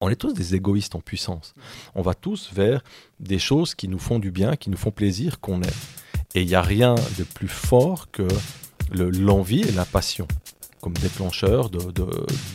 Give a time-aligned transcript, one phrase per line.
[0.00, 1.54] on est tous des égoïstes en puissance.
[1.94, 2.82] On va tous vers
[3.20, 5.70] des choses qui nous font du bien, qui nous font plaisir, qu'on aime.
[6.34, 8.26] Et il n'y a rien de plus fort que
[8.92, 10.26] l'envie et la passion
[10.80, 11.78] comme déclencheur de,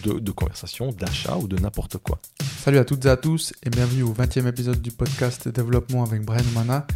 [0.03, 2.17] de, conversation, d'achat ou de n'importe quoi.
[2.57, 6.25] Salut à toutes et à tous et bienvenue au 20e épisode du podcast Développement avec
[6.25, 6.87] Brian Mana.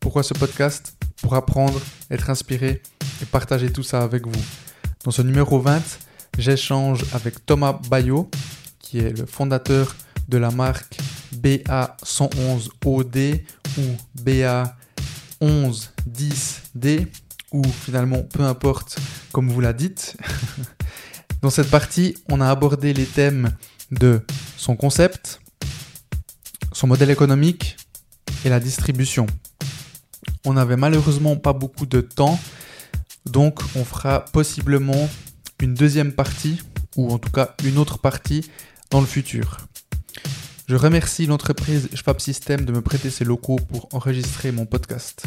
[0.00, 0.96] Pourquoi ce podcast?
[1.20, 1.78] Pour apprendre,
[2.10, 2.80] être inspiré
[3.20, 4.42] et partager tout ça avec vous.
[5.04, 5.82] Dans ce numéro 20,
[6.38, 8.30] j'échange avec Thomas Bayot,
[8.88, 9.94] qui est le fondateur
[10.28, 10.96] de la marque
[11.34, 13.42] BA111OD
[13.76, 13.82] ou
[14.24, 17.08] BA1110D
[17.52, 18.96] ou finalement peu importe
[19.30, 20.16] comme vous la dites.
[21.42, 23.54] Dans cette partie, on a abordé les thèmes
[23.90, 24.22] de
[24.56, 25.42] son concept,
[26.72, 27.76] son modèle économique
[28.46, 29.26] et la distribution.
[30.46, 32.40] On n'avait malheureusement pas beaucoup de temps,
[33.26, 35.10] donc on fera possiblement
[35.60, 36.62] une deuxième partie,
[36.96, 38.48] ou en tout cas une autre partie,
[38.90, 39.58] dans le futur.
[40.68, 45.24] Je remercie l'entreprise Schwab System de me prêter ses locaux pour enregistrer mon podcast.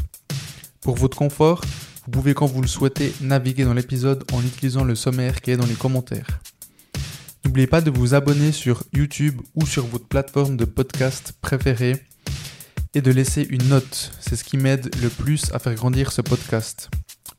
[0.82, 1.62] Pour votre confort,
[2.06, 5.58] vous pouvez quand vous le souhaitez naviguer dans l'épisode en utilisant le sommaire qui est
[5.58, 6.40] dans les commentaires.
[7.46, 11.96] N'oubliez pas de vous abonner sur YouTube ou sur votre plateforme de podcast préférée
[12.94, 14.12] et de laisser une note.
[14.20, 16.90] C'est ce qui m'aide le plus à faire grandir ce podcast.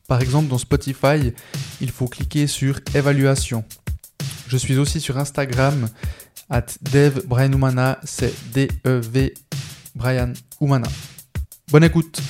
[0.07, 1.33] Par exemple, dans Spotify,
[1.79, 3.63] il faut cliquer sur évaluation.
[4.53, 5.89] Je suis aussi sur Instagram,
[6.47, 7.49] at Dev Brian
[8.03, 9.33] c'est D-E-V
[9.95, 10.87] Brian Humana.
[11.71, 12.21] Bonne écoute!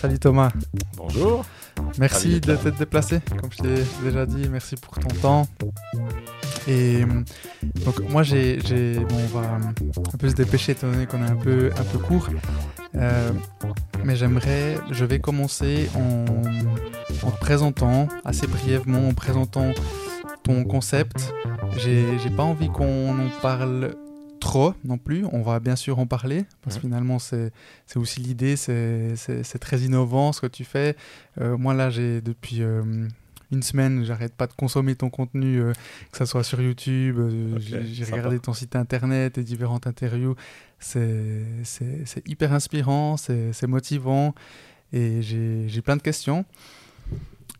[0.00, 0.52] Salut Thomas.
[0.96, 1.44] Bonjour.
[1.98, 4.48] Merci de t'être déplacé, comme je t'ai déjà dit.
[4.48, 5.48] Merci pour ton temps.
[6.68, 7.00] Et
[7.84, 8.58] donc moi j'ai,
[9.08, 11.98] bon, on va un peu se dépêcher étant donné qu'on est un peu, un peu
[11.98, 12.28] court.
[12.94, 13.32] Euh,
[14.04, 16.24] mais j'aimerais, je vais commencer en,
[17.26, 19.72] en te présentant assez brièvement, en présentant
[20.44, 21.34] ton concept.
[21.76, 23.96] J'ai, j'ai pas envie qu'on en parle
[24.38, 25.24] trop non plus.
[25.32, 27.52] On va bien sûr en parler parce que finalement c'est,
[27.96, 30.96] aussi l'idée, c'est, très innovant ce que tu fais.
[31.40, 32.82] Euh, moi là j'ai depuis euh,
[33.50, 35.72] une semaine, j'arrête pas de consommer ton contenu, euh,
[36.12, 40.36] que ce soit sur YouTube, euh, j'ai regardé ton site internet et différentes interviews.
[40.78, 41.44] C'est
[42.26, 44.34] hyper inspirant, c'est motivant
[44.92, 46.44] et j'ai plein de questions.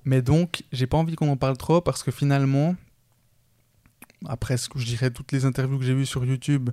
[0.04, 2.76] Mais donc, j'ai pas envie qu'on en parle trop parce que finalement,
[4.26, 6.70] après ce que je dirais toutes les interviews que j'ai vues sur YouTube,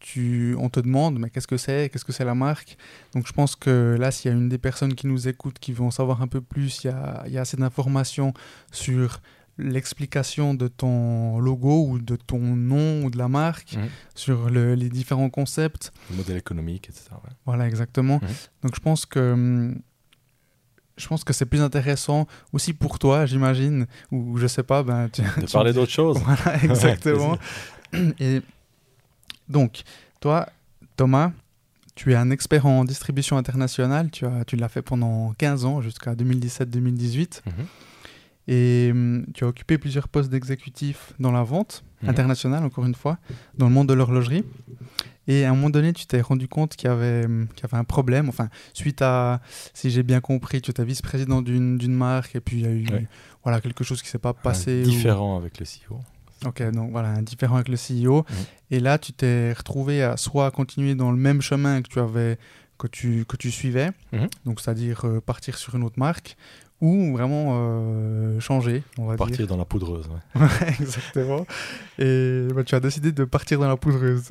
[0.00, 2.76] tu, on te demande mais qu'est-ce que c'est, qu'est-ce que c'est la marque?
[3.14, 5.72] Donc je pense que là, s'il y a une des personnes qui nous écoutent qui
[5.72, 8.32] veut en savoir un peu plus, il y a, il y a assez d'informations
[8.70, 9.20] sur
[9.58, 13.88] l'explication de ton logo ou de ton nom ou de la marque, mhm.
[14.14, 15.92] sur les différents concepts.
[16.10, 17.10] Le modèle économique, etc.
[17.44, 18.20] Voilà, exactement.
[18.22, 18.28] Mhm.
[18.62, 19.74] Donc je pense que
[20.98, 25.08] je pense que c'est plus intéressant aussi pour toi, j'imagine, ou je sais pas, ben,
[25.08, 26.18] tu, de parler d'autre chose.
[26.18, 27.38] Voilà, exactement.
[28.20, 28.42] Et
[29.48, 29.82] donc,
[30.20, 30.48] toi,
[30.96, 31.32] Thomas,
[31.94, 34.10] tu es un expert en distribution internationale.
[34.10, 37.40] Tu, as, tu l'as fait pendant 15 ans, jusqu'à 2017-2018.
[37.44, 37.52] Mhm.
[38.50, 42.10] Et hum, tu as occupé plusieurs postes d'exécutif dans la vente mhm.
[42.10, 43.18] internationale, encore une fois,
[43.56, 44.44] dans le monde de l'horlogerie.
[45.28, 47.76] Et à un moment donné, tu t'es rendu compte qu'il y, avait, hum, y avait
[47.76, 48.28] un problème.
[48.28, 49.40] Enfin, suite à,
[49.74, 53.06] si j'ai bien compris, tu étais vice-président d'une marque et puis il y a eu
[53.44, 54.82] voilà, quelque chose qui ne s'est pas passé.
[54.82, 56.00] différent avec le CEO.
[56.46, 58.18] Ok, donc voilà, différent avec le CEO.
[58.18, 58.36] Mhm.
[58.70, 62.38] Et là, tu t'es retrouvé à soit continuer dans le même chemin que tu avais,
[62.78, 64.28] que tu, que tu suivais, mhm.
[64.44, 66.36] donc c'est-à-dire euh, partir sur une autre marque,
[66.80, 70.08] ou vraiment euh, changer, on va partir dans la poudreuse.
[70.34, 70.46] Ouais.
[70.80, 71.46] exactement.
[71.98, 74.30] Et bah, tu as décidé de partir dans la poudreuse.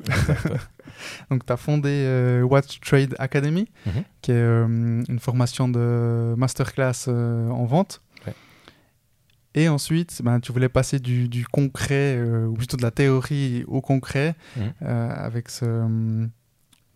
[1.30, 4.04] donc tu as fondé euh, Watch Trade Academy, mhm.
[4.22, 8.00] qui est une formation de masterclass en vente.
[9.58, 13.64] Et ensuite, ben, tu voulais passer du, du concret, euh, ou plutôt de la théorie
[13.66, 16.28] au concret, euh, avec ce,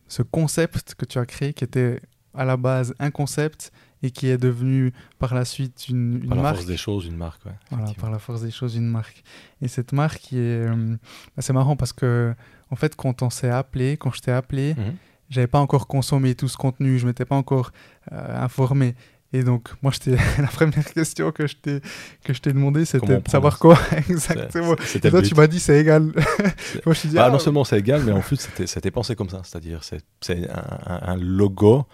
[0.07, 2.01] ce concept que tu as créé, qui était
[2.35, 6.39] à la base un concept et qui est devenu par la suite une, une par
[6.39, 6.39] marque.
[6.39, 7.45] Par la force des choses, une marque.
[7.47, 9.23] Ouais, voilà, par la force des choses, une marque.
[9.61, 10.99] Et cette marque, qui est, euh, ben,
[11.39, 12.35] c'est marrant parce que,
[12.71, 14.97] en fait, quand on s'est appelé, quand je t'ai appelé, mmh.
[15.31, 17.73] j'avais pas encore consommé tout ce contenu, je m'étais pas encore
[18.11, 18.95] informé.
[19.35, 19.93] Et donc, moi,
[20.39, 21.81] la première question que je t'ai,
[22.23, 23.79] que je t'ai demandé, c'était de savoir quoi
[24.09, 24.77] exactement.
[24.95, 26.03] Et toi, tu m'as dit c'est égal.
[26.87, 29.31] moi, je dit, ah, ah, non seulement c'est égal, mais en plus, c'était, pensé comme
[29.31, 29.41] ça.
[29.45, 31.87] C'est-à-dire, c'est, c'est un, un, logo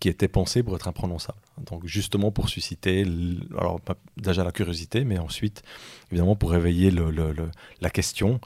[0.00, 1.38] qui était pensé pour être imprononçable.
[1.64, 3.04] Donc, justement, pour susciter,
[3.56, 3.80] alors,
[4.16, 5.62] déjà la curiosité, mais ensuite,
[6.10, 7.34] évidemment, pour réveiller le, le,
[7.80, 8.40] la question.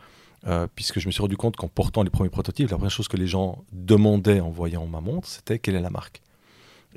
[0.46, 3.08] Euh, puisque je me suis rendu compte qu'en portant les premiers prototypes, la première chose
[3.08, 6.22] que les gens demandaient en voyant ma montre, c'était quelle est la marque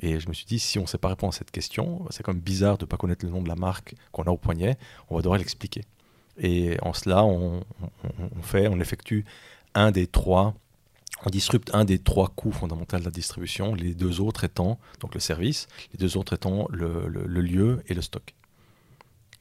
[0.00, 2.22] Et je me suis dit, si on ne sait pas répondre à cette question, c'est
[2.22, 4.38] quand même bizarre de ne pas connaître le nom de la marque qu'on a au
[4.38, 4.78] poignet,
[5.10, 5.82] on va devoir l'expliquer.
[6.38, 7.62] Et en cela, on,
[8.42, 9.24] fait, on effectue
[9.74, 10.54] un des trois,
[11.24, 15.14] on disrupte un des trois coûts fondamentaux de la distribution, les deux autres étant, donc
[15.14, 18.34] le service, les deux autres étant le lieu et le stock.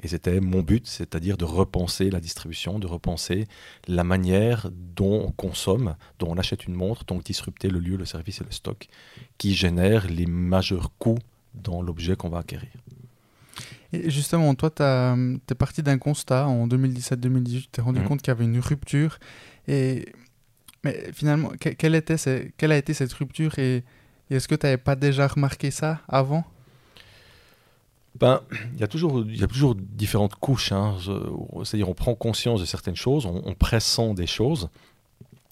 [0.03, 3.47] Et c'était mon but, c'est-à-dire de repenser la distribution, de repenser
[3.87, 8.05] la manière dont on consomme, dont on achète une montre, donc disrupter le lieu, le
[8.05, 8.87] service et le stock,
[9.37, 11.19] qui génèrent les majeurs coûts
[11.53, 12.71] dans l'objet qu'on va acquérir.
[13.93, 18.07] Et justement, toi, tu es parti d'un constat en 2017-2018, tu t'es rendu mhm.
[18.07, 19.19] compte qu'il y avait une rupture.
[19.67, 20.05] Et...
[20.83, 23.83] Mais finalement, quelle, était, quelle a été cette rupture et
[24.29, 26.43] est-ce que tu n'avais pas déjà remarqué ça avant?
[28.19, 28.41] Ben,
[28.73, 30.71] il y a toujours, il y a toujours différentes couches.
[30.71, 30.97] Hein.
[31.63, 34.69] C'est-à-dire, on prend conscience de certaines choses, on, pressent des choses,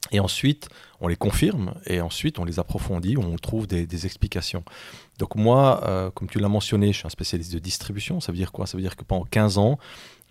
[0.10, 0.68] et ensuite,
[1.00, 4.64] on les confirme, et ensuite, on les approfondit, on trouve des, explications.
[5.20, 8.20] Donc moi, euh, comme tu l'as mentionné, je suis un spécialiste de distribution.
[8.20, 8.66] Ça veut dire quoi?
[8.66, 9.78] Ça veut dire que pendant 15 ans,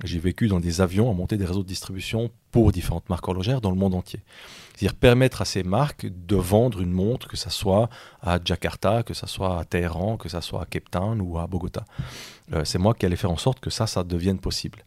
[0.05, 3.61] j'ai vécu dans des avions à monter des réseaux de distribution pour différentes marques horlogères
[3.61, 4.21] dans le monde entier.
[4.75, 7.89] C'est-à-dire permettre à ces marques de vendre une montre, que ce soit
[8.23, 11.47] à Jakarta, que ce soit à Téhéran, que ce soit à Cape Town ou à
[11.47, 11.85] Bogota.
[12.53, 14.85] Euh, c'est moi qui allais faire en sorte que ça, ça devienne possible.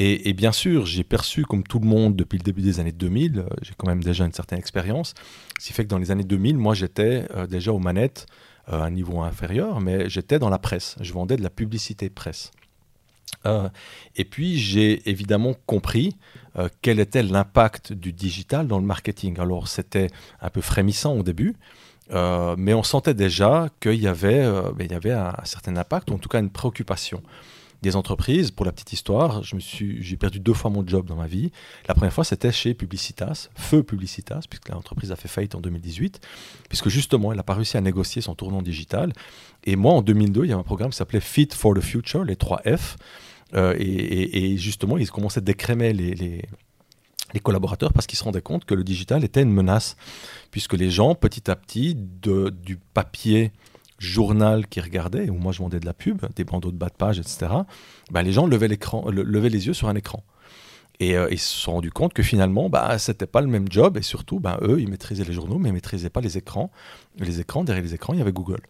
[0.00, 3.38] Et, bien sûr, j'ai perçu, comme tout le monde depuis le début des années 2000,
[3.40, 5.12] euh, j'ai quand même déjà une certaine expérience,
[5.58, 8.26] ce qui fait que dans les années 2000, moi j'étais euh, déjà aux manettes
[8.68, 10.94] à un niveau inférieur, mais j'étais dans la presse.
[11.00, 12.52] Je vendais de la publicité presse.
[13.46, 13.68] Euh,
[14.16, 16.16] et puis j'ai évidemment compris
[16.56, 19.38] euh, quel était l'impact du digital dans le marketing.
[19.38, 20.08] Alors c'était
[20.40, 21.54] un peu frémissant au début,
[22.12, 26.10] euh, mais on sentait déjà qu'il y avait, ben, il y avait un, certain impact,
[26.10, 27.22] ou en tout cas une préoccupation
[27.82, 28.50] des entreprises.
[28.50, 31.50] Pour la petite histoire, j'ai perdu deux fois mon job dans ma vie.
[31.86, 36.20] La première fois, c'était chez Publicitas, Feu Publicitas, puisque l'entreprise a fait faillite en 2018,
[36.68, 39.12] puisque justement, elle n'a pas réussi à négocier son tournant digital.
[39.64, 42.24] Et moi, en 2002, il y a un programme qui s'appelait Fit for the Future,
[42.24, 42.96] les 3 F.
[43.54, 46.42] Euh, et, justement, ils commençaient à décrémer les, les,
[47.40, 49.96] collaborateurs parce qu'ils se rendaient compte que le digital était une menace,
[50.50, 53.52] puisque les gens, petit à petit, de, du papier
[53.98, 56.94] journal qu'ils regardaient, où moi je vendais de la pub, des bandeaux de bas de
[56.94, 57.46] page, etc.,
[58.10, 60.22] ben les gens levaient, l'écran, levaient les yeux sur un écran.
[61.00, 63.70] Et euh, ils se sont rendus compte que finalement, bah, ce n'était pas le même
[63.70, 66.70] job, et surtout, ben, eux, ils maîtrisaient les journaux, mais ils maîtrisaient pas les écrans.
[67.18, 68.60] Les écrans, derrière les écrans, il y avait Google.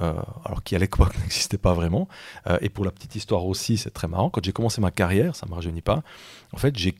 [0.00, 0.14] Euh,
[0.44, 2.08] alors qui à l'époque n'existait pas vraiment.
[2.46, 4.30] Euh, et pour la petite histoire aussi, c'est très marrant.
[4.30, 6.02] Quand j'ai commencé ma carrière, ça ne me rajeunit pas,
[6.52, 6.94] en fait, j'ai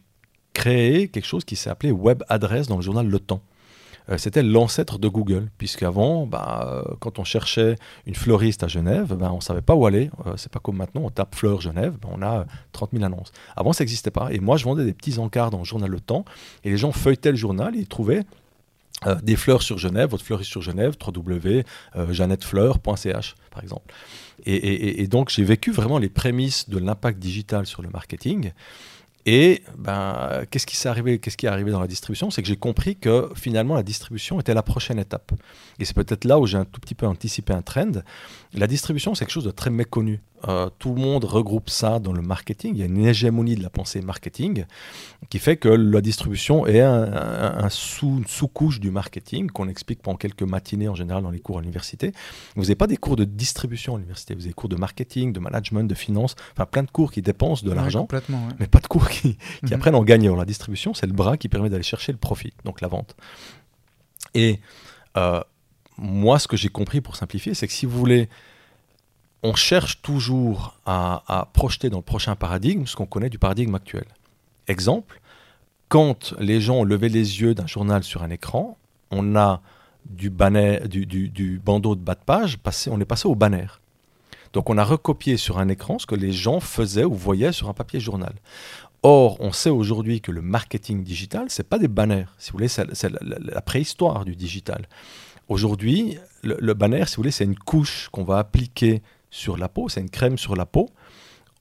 [0.55, 3.43] créé quelque chose qui s'est appelé Web Adresse dans le journal Le Temps.
[4.09, 7.77] Euh, c'était l'ancêtre de Google, puisqu'avant, bah, quand on cherchait
[8.07, 10.11] une fleuriste à Genève, bah, on ne savait pas où aller.
[10.37, 13.33] c'est pas comme maintenant, on tape fleur Genève, bah, on a 30 000 annonces.
[13.57, 14.33] Avant, ça n'existait pas.
[14.33, 16.25] Et moi, je vendais des petits encarts dans le journal Le Temps,
[16.65, 18.25] et les gens feuilletaient le journal et ils trouvaient
[19.07, 23.21] euh, des fleurs sur Genève, votre fleuriste sur Genève, www.jeannettefleur.ch euh,
[23.51, 23.95] par exemple.
[24.45, 28.53] et donc j'ai vécu vraiment les prémices de l'impact digital sur le marketing.
[29.25, 32.31] Et ben, qu'est-ce qui s'est arrivé Qu'est-ce qui est arrivé dans la distribution?
[32.31, 35.33] C'est que j'ai compris que finalement la distribution était la prochaine étape.
[35.79, 38.03] Et c'est peut-être là où j'ai un tout petit peu anticipé un trend.
[38.53, 40.21] La distribution, c'est quelque chose de très méconnu.
[40.49, 42.75] Euh, tout le monde regroupe ça dans le marketing.
[42.75, 44.65] Il y a une hégémonie de la pensée marketing
[45.31, 50.43] qui fait que la distribution est un, sous, sous-couche du marketing qu'on explique pendant quelques
[50.43, 52.13] matinées en général dans les cours à l'université.
[52.57, 54.35] Vous n'avez pas des cours de distribution à l'université.
[54.35, 57.23] Vous avez des cours de marketing, de management, de finance, enfin plein de cours qui
[57.23, 58.09] dépensent de l'argent,
[58.59, 59.73] mais pas de cours qui, mhm.
[59.75, 60.35] apprennent en gagnant.
[60.35, 63.17] La distribution, c'est le bras qui permet d'aller chercher le profit, donc la vente.
[64.35, 64.61] Et
[65.17, 65.41] euh,
[65.99, 68.29] moi, ce que j'ai compris pour simplifier, c'est que si vous voulez,
[69.43, 74.05] on cherche toujours à, projeter dans le prochain paradigme ce qu'on connaît du paradigme actuel.
[74.69, 75.21] Exemple,
[75.89, 78.79] quand les gens ont levé les yeux d'un journal sur un écran,
[79.11, 79.61] on a
[80.07, 83.67] du, banner, du, bandeau de bas de page, passé, on est passé au banner.
[84.53, 87.69] Donc on a recopié sur un écran ce que les gens faisaient ou voyaient sur
[87.69, 88.35] un papier journal.
[89.03, 92.27] Or, on sait aujourd'hui que le marketing digital, c'est pas des banners.
[92.39, 94.87] Si vous voulez, c'est la, préhistoire du digital.
[95.49, 99.03] Aujourd'hui, le, banner, si vous voulez, c'est une couche qu'on va appliquer
[99.33, 100.91] sur la peau, c'est une crème sur la peau.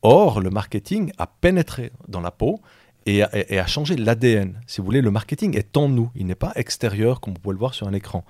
[0.03, 2.59] Or, le marketing a pénétré dans la peau
[3.07, 4.59] et a, changé l'ADN.
[4.67, 7.53] Si vous voulez, le marketing est en nous, il n'est pas extérieur comme vous pouvez
[7.53, 8.25] le voir sur un écran.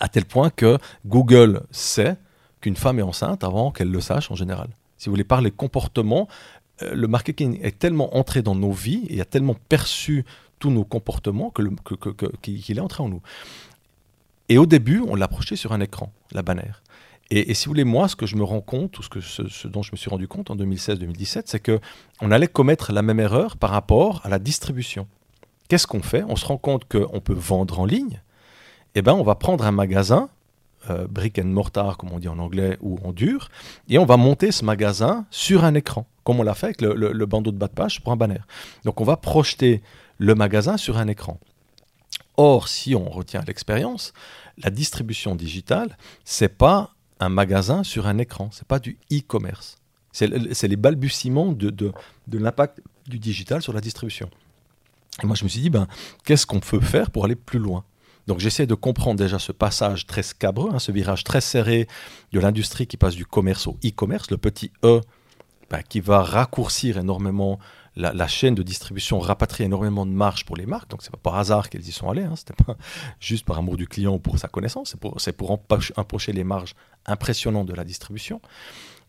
[0.00, 2.16] À tel point que Google sait
[2.60, 4.68] qu'une femme est enceinte avant qu'elle le sache en général.
[4.96, 6.28] Si vous voulez parler comportement,
[6.82, 10.24] euh, le marketing est tellement entré dans nos vies et a tellement perçu
[10.60, 13.22] tous nos comportements qu'il que, est entré en nous.
[14.48, 16.82] Et au début, on l'approchait sur un écran, la bannière.
[17.30, 19.68] Et, si vous voulez, moi, ce que je me rends compte, ou ce, que, ce,
[19.68, 23.58] dont je me suis rendu compte en 2016-2017, c'est qu'on allait commettre la même erreur
[23.58, 25.06] par rapport à la distribution.
[25.68, 26.24] Qu'est-ce qu'on fait?
[26.26, 28.22] On se rend compte qu'on peut vendre en ligne.
[28.94, 30.30] Eh bien, on va prendre un magasin
[30.90, 33.50] euh, brick and mortar, comme on dit en anglais, ou en dur,
[33.88, 37.26] et on va monter ce magasin sur un écran, comme on l'a fait avec le,
[37.26, 38.40] bandeau de bas de page pour un banner.
[38.84, 39.82] Donc on va projeter
[40.18, 41.38] le magasin sur un écran.
[42.36, 44.12] Or, si on retient l'expérience,
[44.56, 49.76] la distribution digitale, c'est pas un magasin sur un écran, c'est pas du e-commerce.
[50.12, 51.92] C'est les balbutiements de, de,
[52.26, 54.30] de l'impact du digital sur la distribution.
[55.22, 55.86] Et moi, je me suis dit, ben,
[56.24, 57.84] qu'est-ce qu'on peut faire pour aller plus loin?
[58.26, 61.88] Donc j'essaie de comprendre déjà ce passage très scabreux, hein, ce virage très serré
[62.32, 65.00] de l'industrie qui passe du commerce au e-commerce, le petit E
[65.70, 67.58] ben, qui va raccourcir énormément
[67.98, 70.90] la, chaîne de distribution, rapatrie énormément de marge pour les marques.
[70.90, 72.76] Donc c'est pas par hasard qu'elles y sont allées, hein, c'était pas
[73.20, 76.74] juste par amour du client ou pour sa connaissance, c'est pour, empocher les marges
[77.06, 78.40] impressionnantes de la distribution.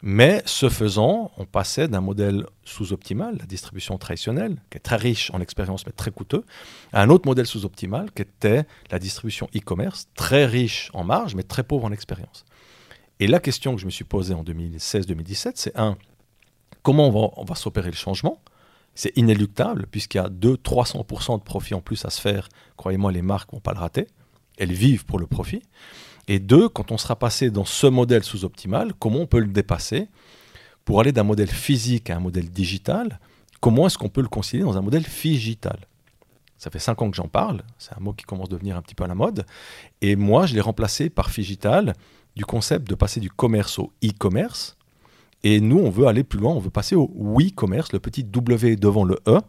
[0.02, 5.30] Mais ce faisant, on passait d'un modèle sous-optimal, la distribution traditionnelle, qui est très riche
[5.34, 6.46] en expérience mais très coûteux,
[6.94, 11.44] à un autre modèle sous-optimal qui était la distribution e-commerce, très riche en marge mais
[11.44, 12.46] très pauvre en expérience.
[13.20, 15.98] Et la question que je me suis posée en 2016-2017, c'est un,
[16.82, 18.42] comment va s'opérer le changement?
[19.00, 22.50] C'est inéluctable puisqu'il y a 200-300% de profit en plus à se faire.
[22.76, 24.08] Croyez-moi, les marques ne vont pas le rater.
[24.58, 25.62] Elles vivent pour le profit.
[26.28, 30.10] Et deux, quand on sera passé dans ce modèle sous-optimal, comment on peut le dépasser
[30.84, 33.22] pour aller d'un modèle physique à un modèle digital?
[33.62, 35.80] Comment est-ce qu'on peut le concilier dans un modèle digital?
[36.58, 38.82] Ça fait cinq ans que j'en parle, c'est un mot qui commence à devenir un
[38.82, 39.46] petit peu à la mode.
[40.02, 41.94] Et moi, je l'ai remplacé par Figital,
[42.36, 44.76] du concept de passer du commerce au e-commerce.
[45.44, 48.76] Et nous, on veut aller plus loin, on veut passer au oui-commerce, le petit W
[48.76, 49.40] devant le E,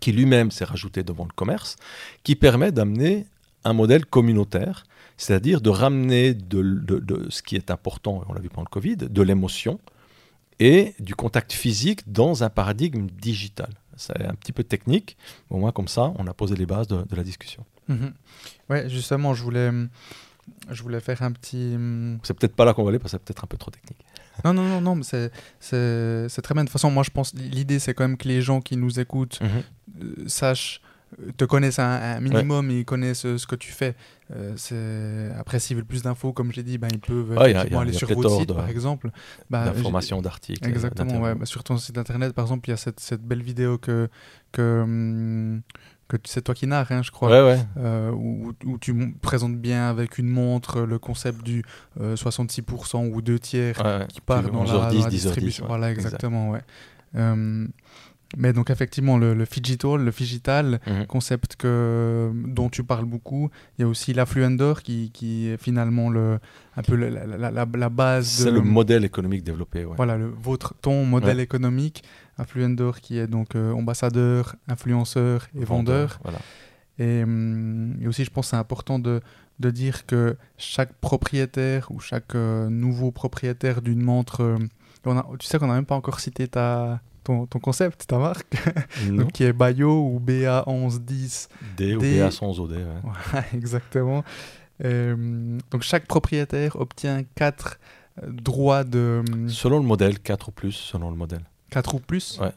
[0.00, 1.76] qui lui-même s'est rajouté devant le commerce,
[2.22, 3.26] qui permet d'amener
[3.64, 4.84] un modèle communautaire
[5.22, 9.22] c'est-à-dire de ramener de, ce qui est important, on l'a vu pendant le Covid, de
[9.22, 9.78] l'émotion
[10.58, 13.70] et du contact physique dans un paradigme digital.
[13.96, 15.16] C'est un petit peu technique,
[15.48, 17.64] au moins comme ça, on a posé les bases de, la discussion.
[17.88, 18.12] Mhm.
[18.68, 19.70] Ouais, justement, je voulais,
[20.70, 21.74] je voulais faire un petit.
[21.76, 23.70] Hum, c'est peut-être pas là qu'on va aller parce que c'est peut-être un peu trop
[23.70, 24.04] technique.
[24.44, 26.64] Non, non, non, non, mais c'est, c'est, très bien.
[26.64, 28.98] De toute façon, moi, je pense l'idée, c'est quand même que les gens qui nous
[28.98, 29.48] écoutent mhm.
[30.02, 30.80] euh, sachent
[31.36, 33.94] te connaissent un, minimum et ils connaissent euh, ce que tu fais.
[34.34, 38.38] Euh, après, s'ils veulent plus d'infos, comme j'ai dit, ben, ils peuvent aller sur votre
[38.38, 39.10] site, par exemple.
[39.50, 40.68] Ben, D'informations, d'articles.
[40.68, 41.34] Exactement, ouais.
[41.34, 44.08] Bah, sur ton site internet, par exemple, il y a cette, cette belle vidéo que,
[44.52, 45.62] que, hum,
[46.18, 50.18] que c'est toi qui narres, hein, je crois, euh, où, où, tu présentes bien avec
[50.18, 51.64] une montre le concept du
[51.98, 55.66] 66% ou 2 tiers qui part dans, la, 10, distribution.
[55.66, 56.62] voilà, exactement, ouais.
[57.14, 57.68] Hum,
[58.36, 61.06] mais donc effectivement, le, le Figital, le Figital, mhm.
[61.06, 63.50] concept que, dont tu parles beaucoup.
[63.78, 66.38] Il y a aussi l'Affluendor qui, qui est finalement le,
[66.76, 68.26] un peu la, la, la, base.
[68.26, 69.84] C'est le modèle économique développé.
[69.84, 72.02] Voilà, le, votre, ton modèle économique.
[72.38, 76.18] Affluendor qui est donc euh, ambassadeur, influenceur et vendeur.
[76.22, 76.38] Voilà.
[76.98, 79.20] Et, hum, et, aussi, je pense que c'est important de,
[79.60, 84.42] de, dire que chaque propriétaire ou chaque euh, nouveau propriétaire d'une montre.
[84.42, 84.56] Euh,
[85.04, 88.18] on a, tu sais qu'on n'a même pas encore cité ta, ton, ton concept, ta
[88.18, 88.54] marque,
[89.08, 91.48] donc, qui est Bayo ou BA1110.
[91.76, 92.72] D, ou BA111OD.
[92.72, 93.42] Ouais.
[93.54, 94.24] exactement.
[94.84, 97.78] Euh, donc chaque propriétaire obtient 4
[98.22, 99.22] euh, droits de...
[99.48, 101.42] Selon le modèle, 4 ou plus, selon le modèle.
[101.70, 102.38] 4 ou plus?
[102.40, 102.52] Ouais.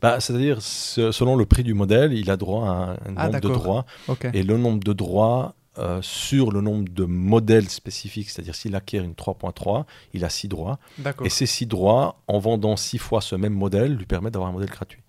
[0.00, 3.48] Bah, C'est-à-dire, selon le prix du modèle, il a droit à un, ah, nombre de
[3.48, 3.86] droits.
[4.32, 9.02] Et le nombre de droits euh, sur le nombre de modèles spécifiques, c'est-à-dire s'il acquiert
[9.02, 10.78] une 3.3, il a 6 droits.
[11.24, 14.52] Et ces 6 droits, en vendant 6 fois ce même modèle, lui permettent d'avoir un
[14.52, 15.00] modèle gratuit.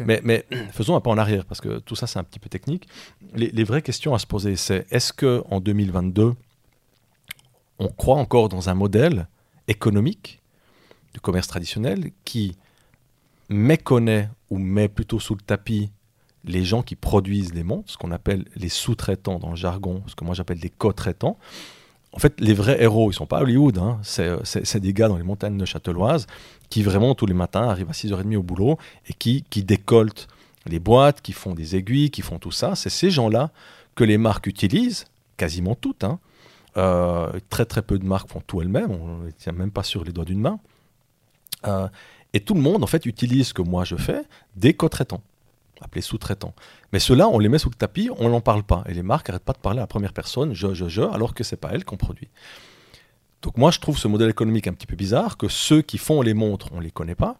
[0.00, 2.48] Mais, mais, faisons un pas en arrière, parce que tout ça c'est un petit peu
[2.48, 2.86] technique.
[3.34, 6.34] Les, vraies questions à se poser, c'est est-ce qu'en 2022,
[7.78, 9.26] on croit encore dans un modèle
[9.68, 10.40] économique
[11.14, 12.56] du commerce traditionnel qui
[13.48, 15.90] méconnaît ou met plutôt sous le tapis
[16.46, 20.14] les gens qui produisent les montres, ce qu'on appelle les sous-traitants dans le jargon, ce
[20.14, 21.38] que moi j'appelle des co-traitants.
[22.12, 23.98] En fait, les vrais héros, ils sont pas à Hollywood, hein.
[24.02, 26.26] c'est des gars dans les montagnes de Châteloise
[26.70, 30.28] qui vraiment tous les matins arrivent à 6h30 au boulot et qui, qui décoltent
[30.66, 32.74] les boîtes, qui font des aiguilles, qui font tout ça.
[32.74, 33.50] C'est ces gens-là
[33.94, 35.04] que les marques utilisent,
[35.36, 36.04] quasiment toutes.
[36.04, 36.18] Hein.
[36.76, 40.04] Euh, très très peu de marques font tout elles-mêmes, on ne tient même pas sur
[40.04, 40.58] les doigts d'une main.
[41.66, 41.88] Euh,
[42.32, 44.22] et tout le monde, en fait, utilise ce que moi je fais,
[44.56, 45.22] des co-traitants
[45.82, 46.54] appelés sous-traitants.
[46.92, 48.84] Mais ceux-là, on les met sous le tapis, on n'en parle pas.
[48.88, 51.34] Et les marques n'arrêtent pas de parler à la première personne, je, je, je, alors
[51.34, 52.28] que c'est pas elles qu'on produit.
[53.42, 56.22] Donc moi, je trouve ce modèle économique un petit peu bizarre, que ceux qui font
[56.22, 57.38] les montres, on ne les connaît pas.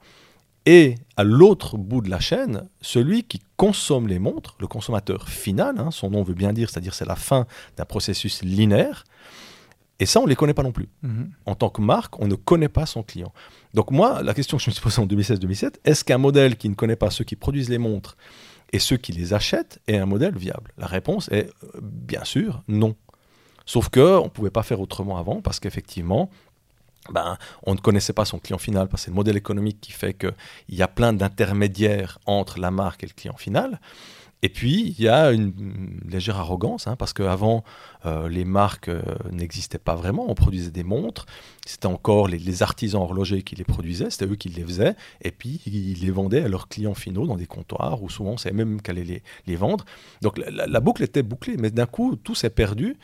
[0.67, 5.79] Et à l'autre bout de la chaîne, celui qui consomme les montres, le consommateur final,
[5.79, 9.05] hein, son nom veut bien dire, c'est-à-dire c'est la fin d'un processus linéaire,
[9.99, 10.89] et ça, on ne les connaît pas non plus.
[11.03, 11.31] Mhm.
[11.47, 13.33] En tant que marque, on ne connaît pas son client.
[13.75, 16.69] Donc moi, la question que je me suis posée en 2016-2017, est-ce qu'un modèle qui
[16.69, 18.17] ne connaît pas ceux qui produisent les montres
[18.73, 20.73] et ceux qui les achètent est un modèle viable?
[20.77, 22.95] La réponse est euh, bien sûr non.
[23.65, 26.31] Sauf que on ne pouvait pas faire autrement avant parce qu'effectivement,
[27.11, 29.93] ben, on ne connaissait pas son client final parce que c'est le modèle économique qui
[29.93, 30.35] fait qu'il
[30.69, 33.81] y a plein d'intermédiaires entre la marque et le client final.
[34.47, 35.53] Et puis, il y a une,
[36.09, 37.65] légère arrogance, hein, parce qu'avant,
[38.05, 40.31] euh, les marques euh, n'existaient pas vraiment.
[40.31, 41.27] On produisait des montres.
[41.67, 44.95] C'était encore les, artisans horlogers qui les produisaient, c'était eux qui les faisaient.
[45.21, 48.53] Et puis, ils les vendaient à leurs clients finaux dans des comptoirs, où souvent, c'est
[48.53, 49.85] même qu'aller les, les vendre.
[50.23, 51.57] Donc, la, boucle était bouclée.
[51.59, 52.97] Mais d'un coup, tout s'est perdu.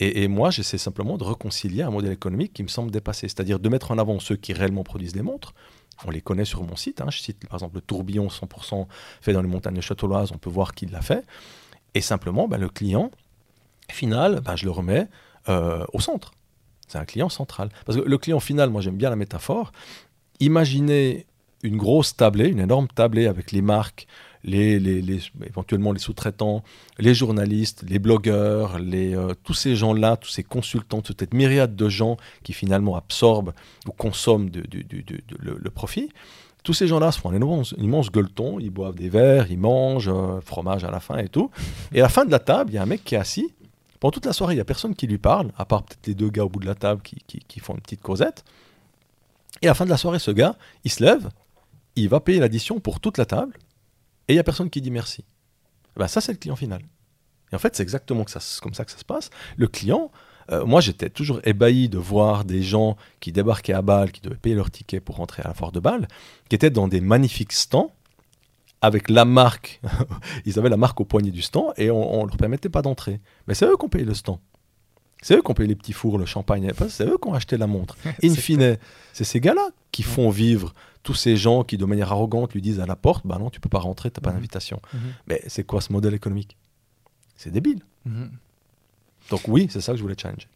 [0.00, 3.68] Et, moi, j'essaie simplement de réconcilier un modèle économique qui me semble dépassé, c'est-à-dire de
[3.68, 5.54] mettre en avant ceux qui réellement produisent des montres.
[6.06, 7.00] On les connaît sur mon site.
[7.00, 7.06] Hein.
[7.10, 8.86] Je cite par exemple le tourbillon 100%
[9.20, 10.32] fait dans les montagnes de Châteauloise.
[10.32, 11.24] On peut voir qui l'a fait.
[11.94, 13.10] Et simplement, ben, le client
[13.90, 15.08] final, ben, je le remets
[15.48, 16.32] euh, au centre.
[16.88, 17.70] C'est un client central.
[17.86, 19.72] Parce que le client final, moi j'aime bien la métaphore.
[20.40, 21.26] Imaginez
[21.62, 24.06] une grosse tablée, une énorme tablée avec les marques,
[24.44, 26.62] les, éventuellement les sous-traitants,
[26.98, 31.88] les journalistes, les blogueurs, euh, tous ces gens-là, tous ces consultants, toute cette myriade de
[31.88, 33.52] gens qui finalement absorbent
[33.86, 36.10] ou consomment le, profit.
[36.62, 40.10] Tous ces gens-là se font un immense, immense gueuleton, ils boivent des verres, ils mangent,
[40.12, 41.50] euh, fromage à la fin et tout.
[41.92, 43.52] Et à la fin de la table, il y a un mec qui est assis.
[43.98, 46.14] Pendant toute la soirée, il n'y a personne qui lui parle, à part peut-être les
[46.14, 48.44] deux gars au bout de la table qui, qui font une petite causette.
[49.62, 51.28] Et à la fin de la soirée, ce gars, il se lève,
[51.96, 53.58] il va payer l'addition pour toute la table,
[54.30, 55.24] et il n'y a personne qui dit merci.
[55.96, 56.82] Ben, ça, c'est le client final.
[57.50, 59.28] Et en fait, c'est exactement comme ça que ça se passe.
[59.56, 60.12] Le client,
[60.52, 64.36] euh, moi, j'étais toujours ébahi de voir des gens qui débarquaient à Bâle, qui devaient
[64.36, 66.06] payer leur ticket pour rentrer à la foire de Bâle,
[66.48, 67.90] qui étaient dans des magnifiques stands
[68.82, 69.80] avec la marque.
[70.46, 73.20] Ils avaient la marque au poignet du stand et on ne leur permettait pas d'entrer.
[73.48, 74.38] Mais c'est eux qui ont payé le stand.
[75.22, 76.70] C'est eux qui ont payé les petits fours, le champagne.
[76.88, 77.96] C'est eux qui ont acheté la montre.
[78.22, 78.78] In fine,
[79.12, 80.72] c'est ces gars-là qui font vivre
[81.02, 83.60] tous ces gens qui, de manière arrogante, lui disent à la porte Bah non, tu
[83.60, 84.36] peux pas rentrer, tu n'as pas mhm.
[84.36, 84.80] d'invitation.
[84.94, 85.00] Mhm.
[85.26, 86.56] Mais c'est quoi ce modèle économique?
[87.36, 87.80] C'est débile.
[88.04, 88.30] Mhm.
[89.30, 90.48] Donc, oui, c'est ça que je voulais changer.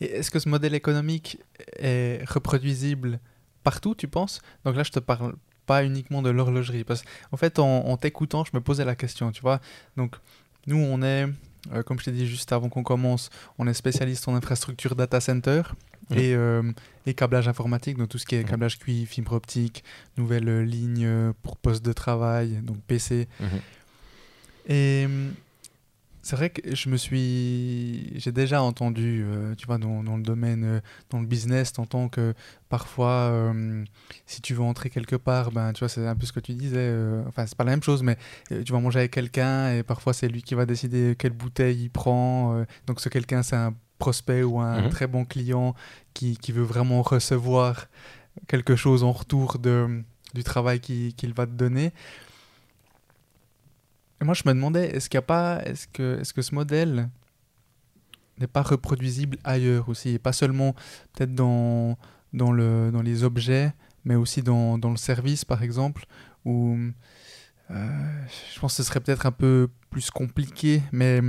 [0.00, 1.38] Est-ce que ce modèle économique
[1.78, 3.20] est reproduisible
[3.62, 4.40] partout, tu penses?
[4.64, 5.34] Donc là, je te parle
[5.66, 6.84] pas uniquement de l'horlogerie.
[6.84, 9.60] Parce qu'en fait, en, t'écoutant, je me posais la question, tu vois.
[9.96, 10.16] Donc,
[10.66, 11.26] nous, on est,
[11.72, 15.20] euh, comme je t'ai dit juste avant qu'on commence, on est spécialiste en infrastructure data
[15.20, 15.62] center.
[16.10, 16.18] Mhm.
[16.18, 16.62] et, euh,
[17.06, 18.48] et, câblage informatique, donc tout ce qui est mhm.
[18.48, 19.84] câblage cuivre, fibre optique,
[20.16, 23.28] nouvelles lignes pour poste de travail, donc PC.
[23.38, 23.48] Mhm.
[24.68, 25.08] Et
[26.22, 28.12] c'est vrai que je me suis.
[28.18, 29.26] J'ai déjà entendu,
[29.58, 30.80] tu vois, dans, dans, le domaine,
[31.10, 32.34] dans le business, t'entends que
[32.68, 33.52] parfois,
[34.26, 36.54] si tu veux entrer quelque part, ben, tu vois, c'est un peu ce que tu
[36.54, 36.94] disais.
[37.26, 38.16] enfin, c'est pas la même chose, mais
[38.48, 41.90] tu vas manger avec quelqu'un et parfois c'est lui qui va décider quelle bouteille il
[41.90, 42.64] prend.
[42.86, 44.88] donc, ce quelqu'un, c'est un prospect ou un mhm.
[44.90, 45.76] très bon client
[46.12, 47.86] qui, qui, veut vraiment recevoir
[48.48, 50.02] quelque chose en retour de,
[50.34, 51.92] du travail qu'il va te donner.
[54.22, 57.08] Et moi, je me demandais, est-ce qu'il a pas, est-ce que, est-ce que ce modèle
[58.38, 60.76] n'est pas reproduisible ailleurs aussi, et pas seulement
[61.12, 61.98] peut-être dans,
[62.32, 63.72] dans, le, dans les objets,
[64.04, 66.06] mais aussi dans, dans le service, par exemple,
[66.44, 66.76] où
[67.72, 71.20] euh, je pense que ce serait peut-être un peu plus compliqué, mais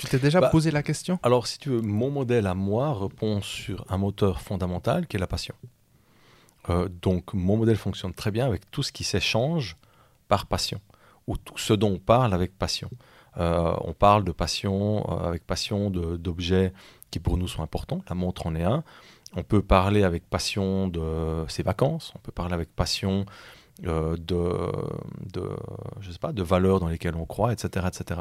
[0.00, 1.20] tu t'es déjà bah, posé la question?
[1.22, 5.20] Alors, si tu veux, mon modèle à moi répond sur un moteur fondamental qui est
[5.20, 5.54] la passion.
[6.70, 9.76] Euh, donc, mon modèle fonctionne très bien avec tout ce qui s'échange
[10.26, 10.80] par passion,
[11.26, 12.90] ou tout ce dont on parle avec passion.
[13.38, 16.72] Euh, on parle de passion, avec passion d'objets
[17.10, 18.02] qui pour nous sont importants.
[18.08, 18.84] La montre en est un.
[19.34, 22.12] On peut parler avec passion de ses vacances.
[22.16, 23.24] On peut parler avec passion
[23.86, 24.70] euh, de,
[25.32, 25.48] de,
[26.00, 28.20] je sais pas, de valeurs dans lesquelles on croit, etc., etc.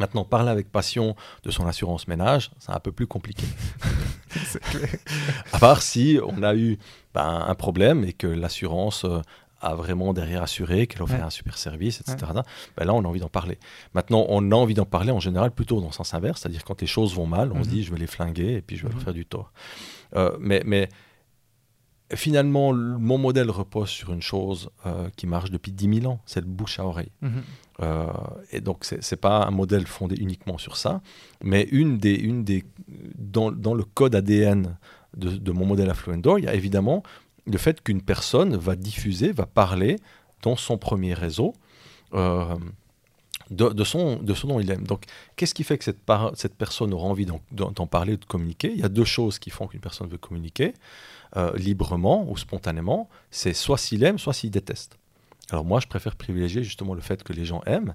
[0.00, 3.46] Maintenant, parler avec passion de son assurance ménage, c'est un peu plus compliqué.
[5.52, 6.78] à part si on a eu
[7.14, 9.20] ben, un problème et que l'assurance euh,
[9.60, 12.16] a vraiment derrière assuré, qu'elle offre un super service, etc.
[12.76, 13.58] Ben là, on a envie d'en parler.
[13.94, 16.80] Maintenant, on a envie d'en parler en général plutôt dans le sens inverse, c'est-à-dire quand
[16.80, 17.74] les choses vont mal, on se mhm.
[17.74, 19.04] dit je vais les flinguer et puis je vais leur mhm.
[19.04, 19.52] faire du tort.
[20.14, 20.88] Euh, mais, mais
[22.14, 26.40] finalement, mon modèle repose sur une chose euh, qui marche depuis 10 000 ans, c'est
[26.40, 27.10] le bouche à oreille.
[27.22, 27.42] Mhm.
[27.82, 28.06] Euh,
[28.52, 31.02] et donc, ce n'est pas un modèle fondé uniquement sur ça,
[31.42, 32.64] mais une des, une des,
[33.18, 34.78] dans, dans le code ADN
[35.16, 37.02] de, de, mon modèle Affluent Door, il y a évidemment
[37.46, 39.96] le fait qu'une personne va diffuser, va parler
[40.42, 41.54] dans son premier réseau.
[42.14, 42.56] Euh,
[43.50, 44.86] de, de, son, dont il aime.
[44.86, 45.04] Donc,
[45.36, 48.72] qu'est-ce qui fait que cette, personne aura envie d'en parler, de communiquer?
[48.72, 50.74] Il y a deux choses qui font qu'une personne veut communiquer.
[51.36, 54.98] Euh, librement ou spontanément, c'est soit s'il aime, soit s'il déteste.
[55.50, 57.94] Alors moi, je préfère privilégier justement le fait que les gens aiment.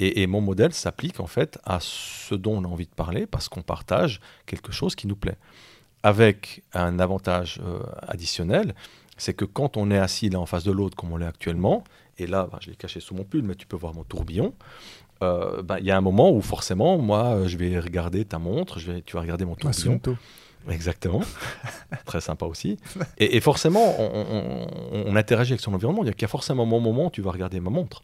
[0.00, 3.50] Et, mon modèle s'applique en fait à ce dont on a envie de parler parce
[3.50, 5.36] qu'on partage quelque chose qui nous plaît.
[6.02, 8.74] Avec un avantage euh, additionnel,
[9.16, 11.84] c'est que quand on est assis l'un en face de l'autre comme on l'est actuellement,
[12.18, 14.54] et là, bah, je l'ai caché sous mon pull, mais tu peux voir mon tourbillon,
[15.22, 18.78] euh, bah, il y a un moment où forcément, moi, je vais regarder ta montre,
[18.78, 20.00] je vais, tu vas regarder mon tourbillon.
[20.68, 21.22] Exactement.
[22.06, 22.78] Très sympa aussi.
[23.18, 26.04] Et, forcément, on, interagit avec son environnement.
[26.04, 28.02] Il y a forcément un moment où tu vas regarder ma montre.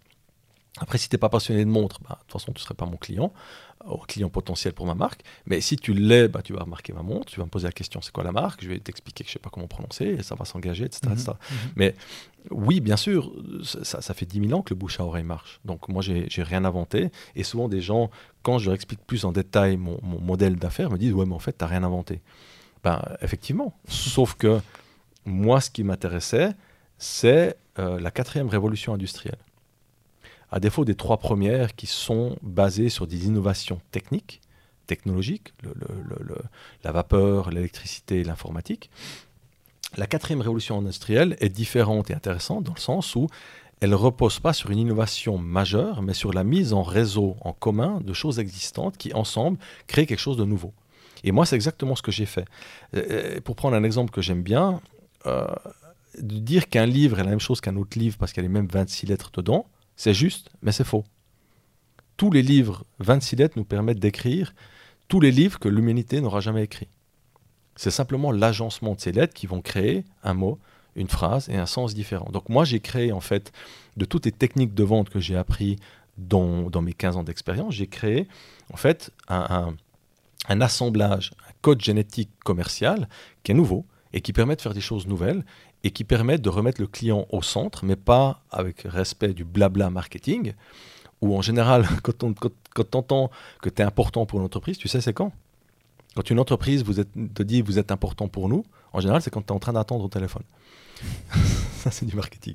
[0.78, 2.74] Après, si tu n'es pas passionné de montre, bah, de toute façon, tu ne serais
[2.74, 3.32] pas mon client,
[3.86, 5.22] ou euh, client potentiel pour ma marque.
[5.46, 7.72] Mais si tu l'es, bah, tu vas remarquer ma montre, tu vas me poser la
[7.72, 10.04] question c'est quoi la marque, je vais t'expliquer que je ne sais pas comment prononcer,
[10.04, 11.00] et ça va s'engager, etc.
[11.06, 11.36] Mhm, mhm.
[11.76, 11.94] Mais
[12.50, 15.60] oui, bien sûr, ça, ça, fait 10 000 ans que le bouche à oreille marche.
[15.64, 17.10] Donc moi, j'ai rien inventé.
[17.34, 18.10] Et souvent, des gens,
[18.42, 21.38] quand je leur explique plus en détail mon, modèle d'affaires, me disent ouais, mais en
[21.38, 22.20] fait, tu n'as rien inventé.
[22.84, 23.76] Ben, effectivement.
[23.88, 24.60] Sauf que
[25.24, 26.52] moi, ce qui m'intéressait,
[26.98, 29.38] c'est euh, la quatrième révolution industrielle
[30.50, 34.40] à défaut des trois premières qui sont basées sur des innovations techniques,
[34.86, 35.52] technologiques,
[36.84, 38.90] la vapeur, l'électricité, l'informatique.
[39.96, 43.28] La quatrième révolution industrielle est différente et intéressante dans le sens où
[43.80, 47.52] elle ne repose pas sur une innovation majeure, mais sur la mise en réseau, en
[47.52, 50.72] commun, de choses existantes qui, ensemble, créent quelque chose de nouveau.
[51.24, 52.46] Et moi, c'est exactement ce que j'ai fait.
[52.94, 54.80] Euh, euh, pour prendre un exemple que j'aime bien,
[55.26, 55.46] euh,
[56.18, 58.48] de dire qu'un livre est la même chose qu'un autre livre parce qu'il y a
[58.48, 61.04] les mêmes 26 lettres dedans, c'est juste, mais c'est faux.
[62.16, 64.54] Tous les livres, 26 lettres, nous permettent d'écrire
[65.08, 66.88] tous les livres que l'humanité n'aura jamais écrits.
[67.76, 70.58] C'est simplement l'agencement de ces lettres qui vont créer un mot,
[70.94, 72.30] une phrase et un sens différent.
[72.32, 73.52] Donc moi, j'ai créé, en fait,
[73.96, 75.76] de toutes les techniques de vente que j'ai appris
[76.16, 78.26] dans, mes 15 ans d'expérience, j'ai créé,
[78.72, 79.74] en fait, un,
[80.48, 83.08] un assemblage, un code génétique commercial
[83.42, 83.84] qui est nouveau
[84.16, 85.44] et qui permet de faire des choses nouvelles
[85.84, 89.90] et qui permettent de remettre le client au centre, mais pas avec respect du blabla
[89.90, 90.54] marketing,
[91.20, 92.50] où en général, quand on quand,
[93.60, 95.32] que tu es important pour une entreprise, tu sais c'est quand?
[96.14, 96.82] Quand une entreprise
[97.34, 99.74] te dit vous êtes important pour nous, en général c'est quand tu es en train
[99.74, 100.44] d'attendre au téléphone.
[101.76, 102.54] Ça c'est du marketing.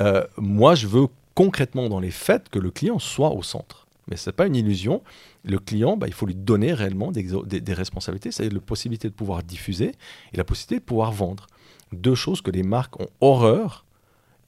[0.00, 3.83] Euh, moi je veux concrètement dans les faits que le client soit au centre.
[4.08, 5.02] Mais ce n'est pas une illusion.
[5.44, 7.22] Le client, bah, il faut lui donner réellement des,
[7.60, 9.92] des, responsabilités, c'est-à-dire la possibilité de pouvoir diffuser
[10.32, 11.46] et la possibilité de pouvoir vendre
[11.92, 13.84] deux choses que les marques ont horreur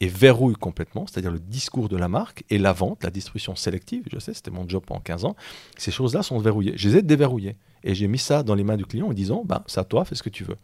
[0.01, 4.05] et verrouillent complètement, c'est-à-dire le discours de la marque et la vente, la distribution sélective.
[4.13, 5.37] Je sais, c'était mon job pendant 15 ans.
[5.79, 6.75] Ces choses-là sont verrouillées.
[6.77, 7.57] Je les ai déverrouillées.
[7.83, 10.05] Et j'ai mis ça dans les mains du client en disant, bah, c'est à toi,
[10.05, 10.57] fais ce que tu veux.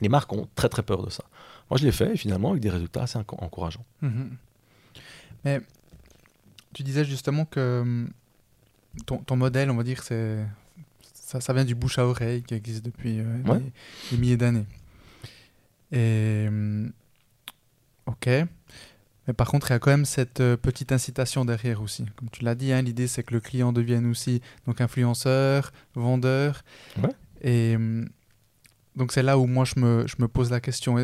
[0.00, 1.24] Les marques ont très très peur de ça.
[1.70, 3.84] Moi, je l'ai fait et finalement avec des résultats assez encourageants.
[4.02, 4.28] Mm-hmm.
[5.44, 5.60] Mais
[6.72, 8.10] tu disais justement que hum,
[9.06, 10.44] ton, modèle, on va dire, c'est
[11.14, 13.60] ça, ça, vient du bouche à oreille qui existe depuis euh,
[14.10, 14.66] des milliers d'années.
[15.90, 16.92] Et hum,
[18.06, 18.28] ok.
[19.28, 22.04] Mais par contre, il y a quand même cette euh, petite incitation derrière aussi.
[22.16, 26.64] Comme tu l'as dit, hein, l'idée c'est que le client devienne aussi donc influenceur, vendeur.
[27.40, 28.08] Et hum,
[28.96, 30.98] donc c'est là où moi je me, je me pose la question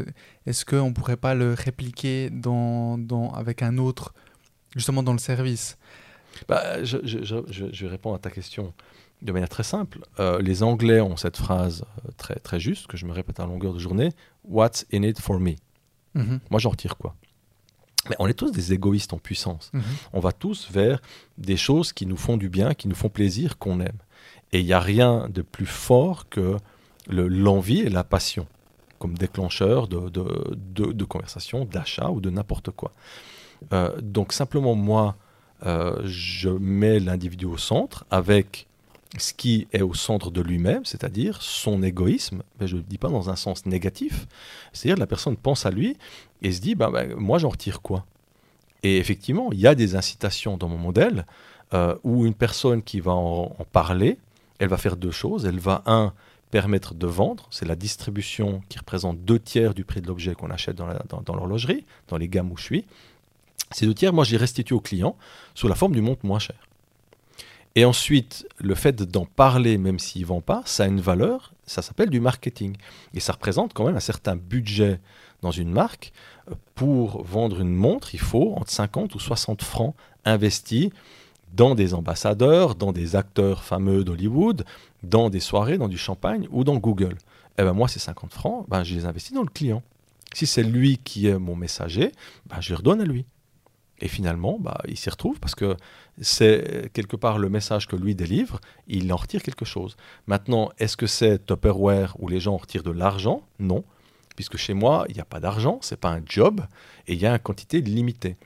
[0.46, 4.12] est-ce qu'on ne pourrait pas le répliquer dans, dans, avec un autre,
[4.76, 5.78] justement dans le service
[6.46, 8.72] bah, je, je, je, je, vais répondre à ta question
[9.22, 10.00] de manière très simple.
[10.20, 13.46] Euh, les Anglais ont cette phrase euh, très, très juste, que je me répète à
[13.46, 14.10] longueur de journée
[14.44, 15.54] What's in it for me?
[16.14, 16.40] Mhm.
[16.50, 17.16] Moi, j'en retire quoi
[18.08, 19.70] mais on est tous des égoïstes en puissance.
[19.72, 19.82] Mhm.
[20.12, 21.00] On va tous vers
[21.36, 23.98] des choses qui nous font du bien, qui nous font plaisir, qu'on aime.
[24.52, 26.56] Et il n'y a rien de plus fort que
[27.08, 28.46] l'envie et la passion,
[28.98, 32.92] comme déclencheur de, de, de, conversation, d'achat ou de n'importe quoi.
[33.72, 35.16] Euh, donc simplement, moi,
[36.04, 38.68] je mets l'individu au centre avec
[39.16, 43.08] ce qui est au centre de lui-même, c'est-à-dire son égoïsme, je ne le dis pas
[43.08, 44.26] dans un sens négatif,
[44.72, 45.96] c'est-à-dire la personne pense à lui
[46.42, 48.04] et se dit, bah, moi j'en retire quoi?
[48.82, 51.26] Et effectivement, il y a des incitations dans mon modèle
[51.74, 54.18] euh, où une personne qui va en, parler,
[54.58, 55.46] elle va faire deux choses.
[55.46, 56.12] Elle va, un,
[56.50, 60.50] permettre de vendre, c'est la distribution qui représente deux tiers du prix de l'objet qu'on
[60.50, 60.88] achète dans,
[61.24, 62.84] dans l'horlogerie, dans les gammes où je suis.
[63.70, 65.16] Ces deux tiers, moi, je les restitue au client
[65.54, 66.56] sous la forme du montre moins cher.
[67.74, 71.52] Et ensuite, le fait d'en parler, même s'il ne vend pas, ça a une valeur,
[71.66, 72.76] ça s'appelle du marketing.
[73.14, 75.00] Et ça représente quand même un certain budget
[75.42, 76.12] dans une marque.
[76.74, 80.90] Pour vendre une montre, il faut entre 50 ou 60 francs investis
[81.54, 84.64] dans des ambassadeurs, dans des acteurs fameux d'Hollywood,
[85.02, 87.14] dans des soirées, dans du champagne ou dans Google.
[87.14, 89.82] Et eh ben moi, ces 50 francs, ben, je les investis dans le client.
[90.32, 92.12] Si c'est lui qui est mon messager,
[92.46, 93.24] ben, je les redonne à lui.
[94.00, 95.76] Et finalement, bah, il s'y retrouve parce que
[96.20, 99.96] c'est quelque part le message que lui délivre, il en retire quelque chose.
[100.26, 103.42] Maintenant, est-ce que c'est Tupperware où les gens retirent de l'argent?
[103.58, 103.84] Non,
[104.36, 106.60] puisque chez moi, il n'y a pas d'argent, c'est pas un job,
[107.06, 108.36] et il y a une quantité limitée.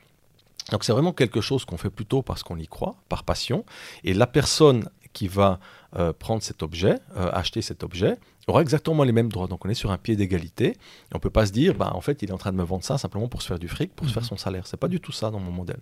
[0.71, 3.63] Donc c'est vraiment quelque chose qu'on fait plutôt parce qu'on y croit, par passion,
[4.03, 5.59] et la personne qui va
[5.95, 9.47] euh, prendre cet objet, euh, acheter cet objet, aura exactement les mêmes droits.
[9.47, 10.75] Donc on est sur un pied d'égalité.
[11.13, 12.63] On ne peut pas se dire, bah, en fait, il est en train de me
[12.63, 14.29] vendre ça simplement pour se faire du fric, pour se faire mhm.
[14.29, 14.67] son salaire.
[14.67, 15.79] C'est pas du tout ça dans mon modèle.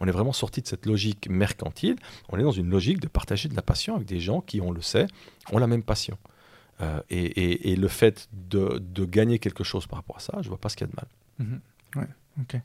[0.00, 1.96] On est vraiment sorti de cette logique mercantile.
[2.28, 4.72] On est dans une logique de partager de la passion avec des gens qui, on
[4.72, 5.06] le sait,
[5.52, 6.18] ont la même passion.
[6.80, 10.58] Euh, et, le fait de, gagner quelque chose par rapport à ça, je ne vois
[10.58, 11.06] pas ce qu'il y a de mal.
[11.38, 11.60] Mhm.
[11.96, 12.08] Ouais,
[12.40, 12.60] ok.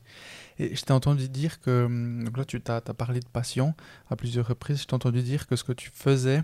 [0.58, 3.74] Et je t'ai entendu dire que, hum, donc là tu as, parlé de passion
[4.10, 6.42] à plusieurs reprises, je t'ai entendu dire que ce que tu faisais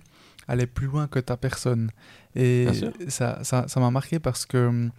[0.48, 1.90] allait plus loin que ta personne.
[2.34, 2.68] Et
[3.08, 4.90] ça m'a ça, marqué parce que hum,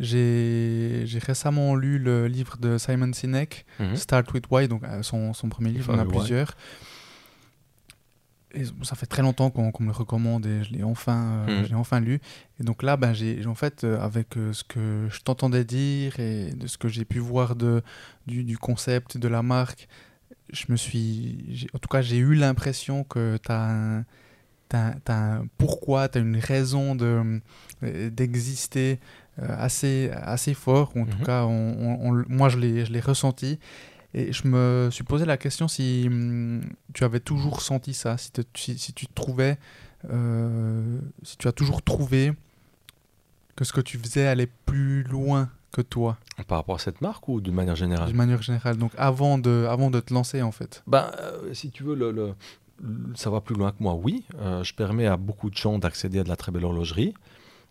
[0.00, 3.96] j'ai récemment lu le livre de Simon Sinek, mhm.
[3.96, 6.54] Start with Why, donc euh, son, son premier livre, il en a plusieurs
[8.82, 11.76] ça fait très longtemps qu'on me le recommande et je l'ai enfin, euh, hmm.
[11.76, 12.20] enfin lu.
[12.60, 16.18] Et donc là, ben, j'ai en fait, euh, avec euh, ce que je t'entendais dire
[16.18, 17.82] et de ce que j'ai pu voir de,
[18.26, 19.88] du, du, concept, de la marque,
[20.52, 21.66] je me suis.
[21.74, 24.04] En tout cas, j'ai eu l'impression que tu as un.
[24.72, 26.96] un pourquoi, tu as une raison
[27.82, 28.98] d'exister
[29.36, 31.24] assez, assez fort, en tout hmm.
[31.24, 33.58] cas, on, moi je l'ai ressenti.
[34.18, 36.60] Et je me suis posé la question si hum,
[36.92, 39.58] tu avais toujours senti ça, si, si, tu trouvais,
[40.10, 42.32] euh, si tu as toujours trouvé
[43.54, 46.16] que ce que tu faisais allait plus loin que toi.
[46.48, 48.08] Par rapport à cette marque ou d'une manière générale?
[48.08, 50.82] D'une manière générale, donc avant de, avant de te lancer en fait.
[50.88, 52.34] Ben, euh, si tu veux, le,
[53.14, 54.24] ça va plus loin que moi, oui.
[54.40, 57.14] Euh, je permets à beaucoup de gens d'accéder à de la très belle horlogerie,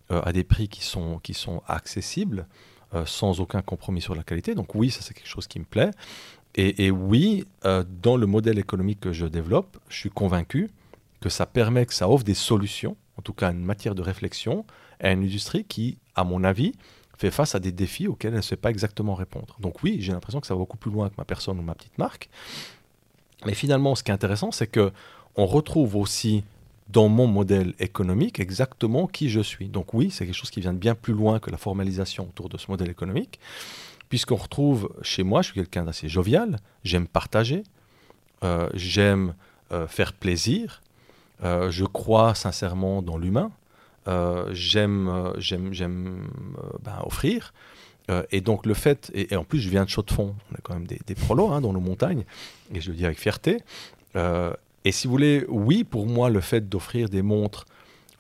[0.10, 2.48] à des prix qui sont, qui sont accessibles.
[2.94, 4.56] Euh, sans aucun compromis sur la qualité.
[4.56, 5.92] Donc oui, ça c'est quelque chose qui me plaît.
[6.60, 10.72] Et, oui, euh, dans le modèle économique que je développe, je suis convaincu
[11.22, 14.66] que ça permet, que ça offre des solutions, en tout cas une matière de réflexion,
[15.00, 16.74] à une industrie qui, à mon avis,
[17.16, 19.56] fait face à des défis auxquels elle ne sait pas exactement répondre.
[19.60, 21.76] Donc oui, j'ai l'impression que ça va beaucoup plus loin que ma personne ou ma
[21.76, 22.28] petite marque.
[23.46, 24.92] Mais finalement, ce qui est intéressant, c'est que
[25.36, 26.44] on retrouve aussi
[26.90, 29.68] dans mon modèle économique exactement qui je suis.
[29.68, 32.50] Donc oui, c'est quelque chose qui vient de bien plus loin que la formalisation autour
[32.50, 33.40] de ce modèle économique,
[34.10, 37.64] puisqu'on retrouve chez moi, je suis quelqu'un d'assez jovial, j'aime partager,
[38.44, 39.34] euh, j'aime
[39.72, 40.82] euh, faire plaisir,
[41.44, 43.52] euh, je crois sincèrement dans l'humain,
[44.52, 46.30] j'aime j'aime
[46.82, 47.54] ben, offrir.
[48.32, 50.88] et donc le fait, et, en plus je viens de Chaux-de-Fonds, on est quand même
[50.88, 52.24] des, des hein, dans nos montagnes,
[52.74, 53.58] et je le dis avec fierté,
[54.16, 57.66] et si vous voulez, oui, pour moi, le fait d'offrir des montres,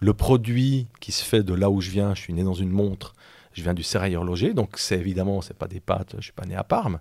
[0.01, 2.71] le produit qui se fait de là où je viens, je suis né dans une
[2.71, 3.15] montre,
[3.57, 6.45] je viens du Serrailleur Logé, donc c'est évidemment, c'est pas des pâtes, je suis pas
[6.45, 6.99] né à Parme,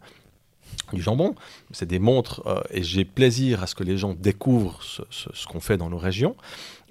[0.93, 1.35] du jambon,
[1.71, 5.61] c'est des montres euh, et j'ai plaisir à ce que les gens découvrent ce, qu'on
[5.61, 6.35] fait dans nos régions.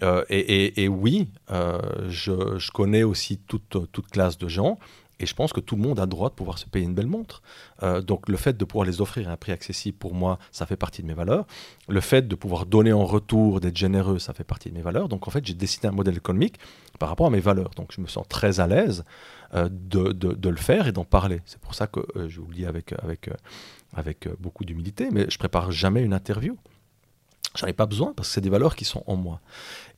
[0.04, 4.78] Euh, et, oui, euh, je, je, connais aussi toute, toute classe de gens
[5.19, 6.93] et je pense que tout le monde a le droit de pouvoir se payer une
[6.93, 7.41] belle montre.
[7.84, 10.65] Euh, donc le fait de pouvoir les offrir à un prix accessible, pour moi, ça
[10.65, 11.45] fait partie de mes valeurs.
[11.88, 15.08] Le fait de pouvoir donner en retour, d'être généreux, ça fait partie de mes valeurs.
[15.08, 16.60] Donc en fait, j'ai dessiné un modèle économique
[16.99, 17.71] par rapport à mes valeurs.
[17.75, 19.06] Donc je me sens très à l'aise
[19.54, 21.41] euh, de, le faire et d'en parler.
[21.45, 23.30] C'est pour ça que euh, je vous le dis avec, avec,
[23.93, 26.58] avec beaucoup d'humilité, mais je prépare jamais une interview.
[27.56, 29.39] J'en ai pas besoin parce que c'est des valeurs qui sont en moi.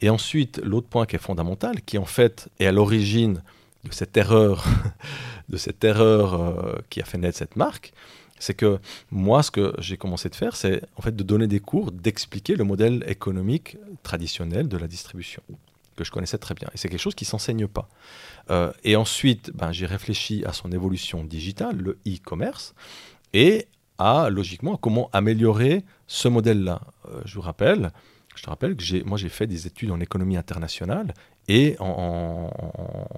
[0.01, 3.41] Et ensuite, l'autre point qui est fondamental, qui en fait est à l'origine
[3.87, 4.65] de cette erreur,
[5.49, 7.93] de cette erreur euh, qui a fait naître cette marque,
[8.39, 8.79] c'est que
[9.11, 12.55] moi, ce que j'ai commencé de faire, c'est en fait de donner des cours, d'expliquer
[12.55, 15.41] le modèle économique traditionnel de la distribution
[15.97, 16.69] que je connaissais très bien.
[16.73, 17.89] Et c'est quelque chose qui s'enseigne pas.
[18.49, 22.73] Euh, et ensuite, ben, j'ai réfléchi à son évolution digitale, le e-commerce,
[23.33, 26.81] et à logiquement comment améliorer ce modèle-là.
[27.09, 27.91] Euh, je vous rappelle,
[28.37, 31.13] je te rappelle que moi j'ai fait des études en économie internationale
[31.47, 32.49] et en,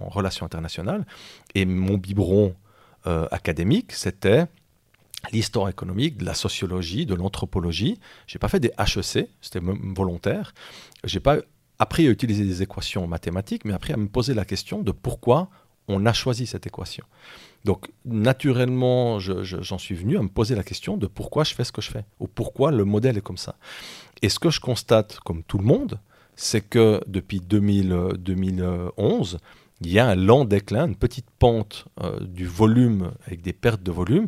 [0.09, 1.05] relations internationales.
[1.55, 2.55] Et mon biberon
[3.05, 4.45] euh, académique, c'était
[5.33, 7.99] l'histoire économique, de la sociologie, de l'anthropologie.
[8.27, 10.53] J'ai pas fait des HEC, c'était volontaire.
[11.03, 11.37] J'ai pas
[11.79, 15.49] appris à utiliser des équations mathématiques, mais appris à me poser la question de pourquoi
[15.89, 17.03] on a choisi cette équation.
[17.65, 21.71] Donc naturellement, j'en suis venu à me poser la question de pourquoi je fais ce
[21.71, 23.55] que je fais, ou pourquoi le modèle est comme ça.
[24.21, 25.99] Et ce que je constate, comme tout le monde,
[26.35, 29.39] c'est que depuis 2000, 2011,
[29.81, 33.83] il y a un lent déclin, une petite pente euh, du volume avec des pertes
[33.83, 34.27] de volume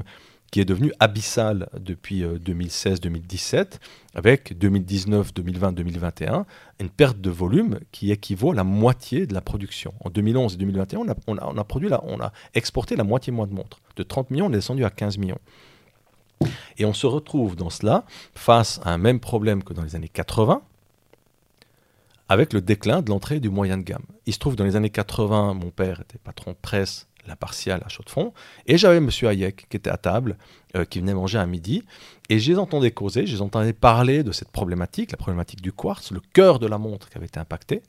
[0.51, 3.65] qui est devenue abyssale depuis 2016-2017, euh,
[4.13, 6.45] avec 2019, 2020, 2021,
[6.79, 9.93] une perte de volume qui équivaut à la moitié de la production.
[10.01, 13.47] En 2011 et 2021, on a, on a, produit on a exporté la moitié moins
[13.47, 13.79] de montres.
[13.95, 15.39] De 30 millions, on est descendu à 15 millions.
[16.77, 18.03] Et on se retrouve dans cela
[18.35, 20.61] face à un même problème que dans les années 80,
[22.27, 24.05] avec le déclin de l'entrée du moyen de gamme.
[24.25, 27.89] Il se trouve dans les années 80, mon père était patron de presse, l'impartial à
[27.89, 28.33] Chaux-de-Fonds,
[28.65, 29.09] et j'avais M.
[29.09, 30.37] Hayek qui était à table,
[30.75, 31.83] euh, qui venait manger à midi,
[32.29, 35.71] et je les entendais causer, je les entendais parler de cette problématique, la problématique du
[35.71, 37.81] quartz, le cœur de la montre qui avait été impacté.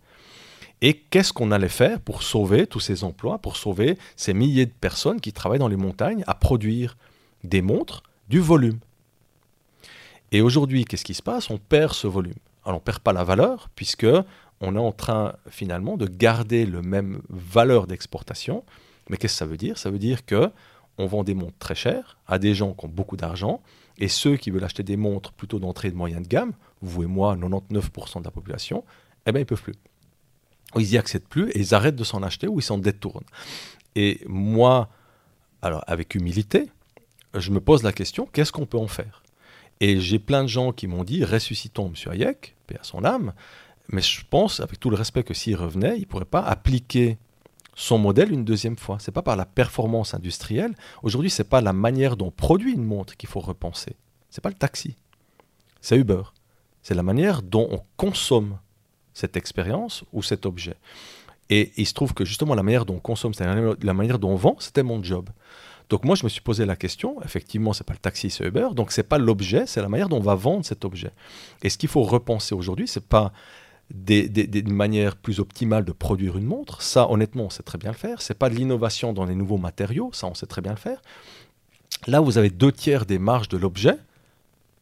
[0.80, 4.72] Et qu'est-ce qu'on allait faire pour sauver tous ces emplois, pour sauver ces milliers de
[4.72, 6.96] personnes qui travaillent dans les montagnes à produire
[7.44, 8.80] des montres du volume?
[10.32, 11.50] Et aujourd'hui, qu'est-ce qui se passe?
[11.50, 12.34] On perd ce volume.
[12.64, 14.06] Alors on ne perd pas la valeur, puisque
[14.60, 18.64] on est en train finalement de garder le même valeur d'exportation.
[19.08, 19.78] Mais qu'est-ce que ça veut dire?
[19.78, 20.50] Ça veut dire que
[20.98, 23.62] on vend des montres très chères à des gens qui ont beaucoup d'argent,
[23.98, 27.06] et ceux qui veulent acheter des montres plutôt d'entrée de moyenne de gamme, vous et
[27.06, 28.84] moi, 99% de la population,
[29.26, 29.74] eh bien, ils peuvent plus.
[30.76, 33.24] Ils n'y accèdent plus et ils arrêtent de s'en acheter ou ils s'en détournent.
[33.94, 34.88] Et moi,
[35.60, 36.70] alors avec humilité,
[37.34, 39.22] je me pose la question, qu'est-ce qu'on peut en faire?
[39.80, 42.12] Et j'ai plein de gens qui m'ont dit, ressuscitons M.
[42.12, 43.32] Hayek, paix à son âme,
[43.88, 47.18] mais je pense, avec tout le respect que s'il revenait, il ne pourrait pas appliquer
[47.74, 48.98] son modèle une deuxième fois.
[48.98, 50.74] Ce n'est pas par la performance industrielle.
[51.02, 53.96] Aujourd'hui, ce n'est pas la manière dont on produit une montre qu'il faut repenser.
[54.30, 54.96] Ce n'est pas le taxi.
[55.80, 56.22] C'est Uber.
[56.82, 58.58] C'est la manière dont on consomme
[59.14, 60.76] cette expérience ou cet objet.
[61.50, 64.30] Et il se trouve que justement la manière dont on consomme, c'est la manière dont
[64.30, 65.28] on vend, c'était mon job.
[65.90, 68.68] Donc moi je me suis posé la question, effectivement c'est pas le taxi, c'est Uber,
[68.74, 71.10] donc c'est pas l'objet, c'est la manière dont on va vendre cet objet.
[71.62, 73.32] Et ce qu'il faut repenser aujourd'hui, c'est pas
[73.90, 77.90] des, des, manières plus optimales de produire une montre, ça honnêtement on sait très bien
[77.90, 80.72] le faire, c'est pas de l'innovation dans les nouveaux matériaux, ça on sait très bien
[80.72, 81.02] le faire.
[82.06, 83.96] Là vous avez deux tiers des marges de l'objet,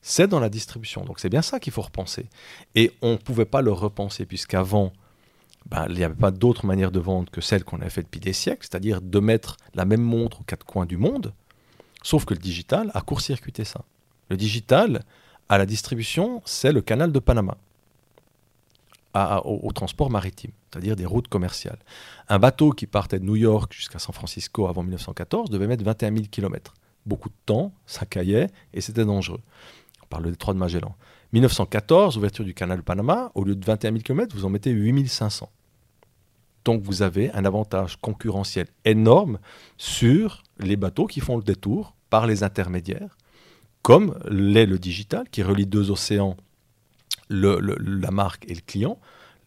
[0.02, 1.04] c'est dans la distribution.
[1.04, 2.26] Donc c'est bien ça qu'il faut repenser.
[2.74, 4.92] Et on ne pouvait pas le repenser puisqu'avant,
[5.66, 8.20] ben, il n'y avait pas d'autre manière de vendre que celle qu'on avait fait depuis
[8.20, 11.34] des siècles, c'est-à-dire de mettre la même montre aux quatre coins du monde,
[12.02, 13.82] sauf que le digital a court-circuité ça.
[14.30, 15.04] Le digital,
[15.48, 17.56] à la distribution, c'est le canal de Panama.
[19.14, 21.79] Au, transport maritime, c'est-à-dire des routes commerciales.
[22.29, 26.12] Un bateau qui partait de New York jusqu'à San Francisco avant 1914 devait mettre 21
[26.12, 26.75] 000 km.
[27.07, 29.40] Beaucoup de temps, ça caillait et c'était dangereux
[30.09, 30.94] par le détroit de Magellan.
[31.33, 35.07] 1914, ouverture du canal Panama, au lieu de 21 000 km, vous en mettez 8
[35.07, 35.51] 500.
[36.64, 39.38] Donc vous avez un avantage concurrentiel énorme
[39.79, 43.16] sur les bateaux qui font le détour par les intermédiaires,
[43.83, 46.37] comme l'est le digital qui relie deux océans,
[47.30, 48.98] la marque et le client,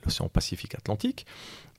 [0.03, 1.25] l'océan Pacifique-Atlantique,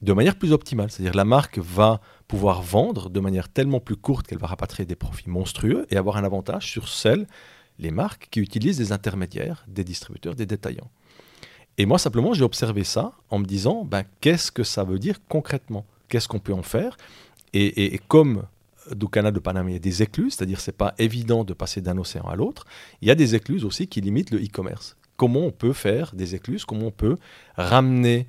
[0.03, 0.91] de manière plus optimale.
[0.91, 4.97] C'est-à-dire la marque va pouvoir vendre de manière tellement plus courte qu'elle va rapatrier des
[4.97, 7.27] profits monstrueux et avoir un avantage sur celle
[7.79, 10.91] les marques qui utilisent des intermédiaires, des distributeurs, des détaillants.
[11.77, 15.19] Et moi, simplement, j'ai observé ça en me disant, ben, qu'est-ce que ça veut dire
[15.29, 15.85] concrètement?
[16.09, 16.97] Qu'est-ce qu'on peut en faire?
[17.53, 18.45] Et, comme
[18.95, 21.81] du canal de Panama, il y a des écluses, c'est-à-dire c'est pas évident de passer
[21.81, 22.65] d'un océan à l'autre,
[23.01, 24.97] il y a des écluses aussi qui limitent le e-commerce.
[25.17, 27.17] Comment on peut faire des écluses Comment on peut
[27.57, 28.27] ramener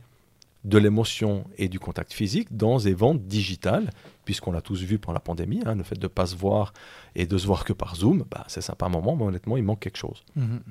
[0.65, 3.91] de l'émotion et du contact physique dans des ventes digitales,
[4.25, 6.73] puisqu'on l'a tous vu pendant la pandémie, hein, le fait de ne pas se voir
[7.13, 9.63] et de se voir que par Zoom, bah, c'est sympa un moment, mais honnêtement, il
[9.63, 10.23] manque quelque chose.
[10.35, 10.61] Mhm.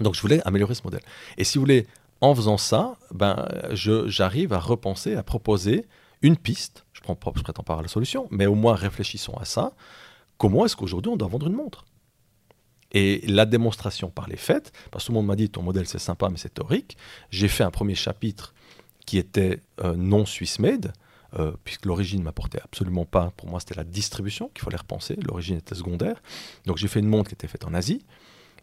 [0.00, 1.02] Donc je voulais améliorer ce modèle.
[1.38, 1.86] Et si vous voulez,
[2.20, 5.86] en faisant ça, ben, j'arrive à repenser, à proposer
[6.22, 6.84] une piste.
[6.92, 9.72] Je ne prétends pas avoir la solution, mais au moins réfléchissons à ça.
[10.36, 11.84] Comment est-ce qu'aujourd'hui on doit vendre une montre?
[12.94, 15.86] Et la démonstration par les faits, parce que tout le monde m'a dit ton modèle
[15.86, 16.96] c'est sympa mais c'est théorique,
[17.30, 18.54] j'ai fait un premier chapitre
[19.04, 20.92] qui était euh, non Swiss made,
[21.38, 23.32] euh, puisque l'origine ne m'apportait absolument pas.
[23.36, 25.16] Pour moi, c'était la distribution qu'il fallait repenser.
[25.16, 26.22] L'origine était secondaire.
[26.64, 28.04] Donc j'ai fait une montre qui était faite en Asie.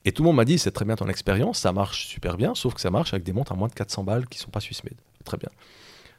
[0.06, 2.56] Et tout le monde m'a dit, c'est très bien ton expérience, ça marche super bien,
[2.56, 4.50] sauf que ça marche avec des montres à moins de 400 balles qui ne sont
[4.50, 4.96] pas Swiss made.
[5.26, 5.50] Très bien.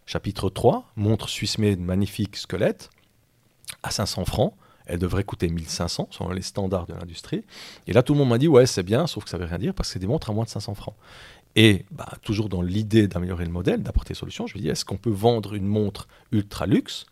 [0.06, 2.90] Chapitre 3, montre Swiss made, magnifique squelette,
[3.82, 4.54] à 500 francs.
[4.92, 7.44] Elle devrait coûter 1500 selon les standards de l'industrie.
[7.86, 9.48] Et là, tout le monde m'a dit, ouais, c'est bien, sauf que ça ne veut
[9.48, 10.94] rien dire parce que c'est des montres à moins de 500 francs.
[11.56, 14.84] Et bah, toujours dans l'idée d'améliorer le modèle, d'apporter des solutions, je me dis est-ce
[14.84, 17.06] qu'on peut vendre une montre ultra luxe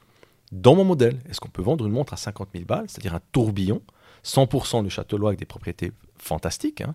[0.52, 1.20] dans mon modèle?
[1.30, 3.80] Est-ce qu'on peut vendre une montre à 50 000 balles, c'est-à-dire un tourbillon,
[4.26, 6.94] 100% de Châteaulois avec des propriétés fantastiques, hein,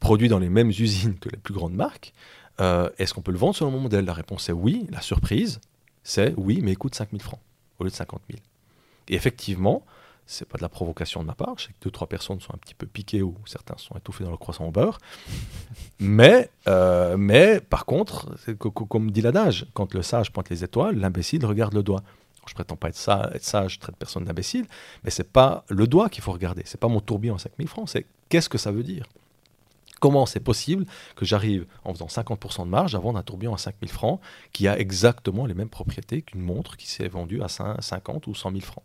[0.00, 2.14] produit dans les mêmes usines que les plus grandes marques
[2.60, 4.06] euh, Est-ce qu'on peut le vendre selon mon modèle?
[4.06, 4.86] La réponse est oui.
[4.90, 5.60] La surprise,
[6.02, 7.40] c'est oui, mais il coûte 5 000 francs
[7.78, 8.40] au lieu de 50 000.
[9.08, 9.84] Et effectivement,
[10.26, 11.54] c'est pas de la provocation de ma part.
[11.58, 14.24] Je sais que deux, trois personnes sont un petit peu piquées ou certains sont étouffés
[14.24, 14.98] dans le croissant au beurre.
[16.00, 18.34] mais, euh, mais par contre,
[18.88, 22.02] comme dit l'adage, quand le sage pointe les étoiles, l'imbécile regarde le doigt.
[22.46, 24.66] Je prétends pas être, sage, traite personne d'imbécile,
[25.02, 26.62] mais c'est pas le doigt qu'il faut regarder.
[26.66, 27.88] C'est pas mon tourbillon à 5000 francs.
[27.88, 29.06] C'est qu'est-ce que ça veut dire?
[30.00, 30.84] Comment c'est possible
[31.16, 34.20] que j'arrive en faisant 50% de marge à vendre un tourbillon à 5000 francs
[34.52, 38.50] qui a exactement les mêmes propriétés qu'une montre qui s'est vendue à 50 ou 100
[38.50, 38.84] 000 francs?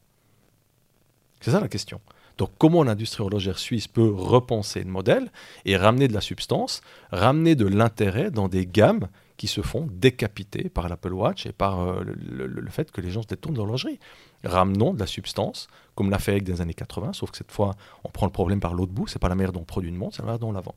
[1.40, 2.02] C'est ça la question.
[2.38, 5.30] Donc comment l'industrie horlogère suisse peut repenser le modèle
[5.66, 6.82] et ramener de la substance,
[7.12, 11.82] ramener de l'intérêt dans des gammes qui se font décapiter par l'Apple Watch et par
[11.82, 14.00] euh, le, fait que les gens se détournent de l'horlogerie.
[14.44, 17.76] Ramenons de la substance, comme l'a fait avec des années 80, sauf que cette fois,
[18.04, 19.96] on prend le problème par l'autre bout, c'est pas la manière dont on produit une
[19.96, 20.76] montre, c'est la manière dont on la vend.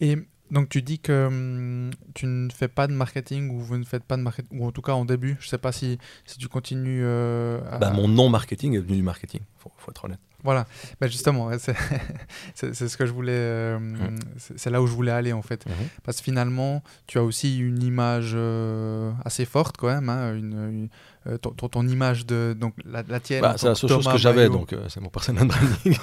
[0.00, 0.16] Et
[0.50, 4.04] Donc tu dis que hum, tu ne fais pas de marketing ou vous ne faites
[4.04, 6.38] pas de marketing, ou en tout cas en début, je ne sais pas si, si
[6.38, 7.78] tu continues euh, à...
[7.78, 10.20] bah, mon non-marketing est venu du marketing, il faut, faut, être honnête.
[10.44, 10.66] Voilà,
[11.00, 11.50] bah, justement,
[12.54, 14.18] c'est ce que je voulais, euh, mmh.
[14.56, 15.66] c'est là où je voulais aller en fait.
[15.66, 15.72] Mmh.
[16.04, 20.88] Parce que finalement, tu as aussi une image euh, assez forte quand même, hein, une,
[21.26, 23.42] une ton, ton, image de donc la, la tienne.
[23.42, 25.98] Bah, c'est la seule chose que j'avais, donc c'est mon personnel branding.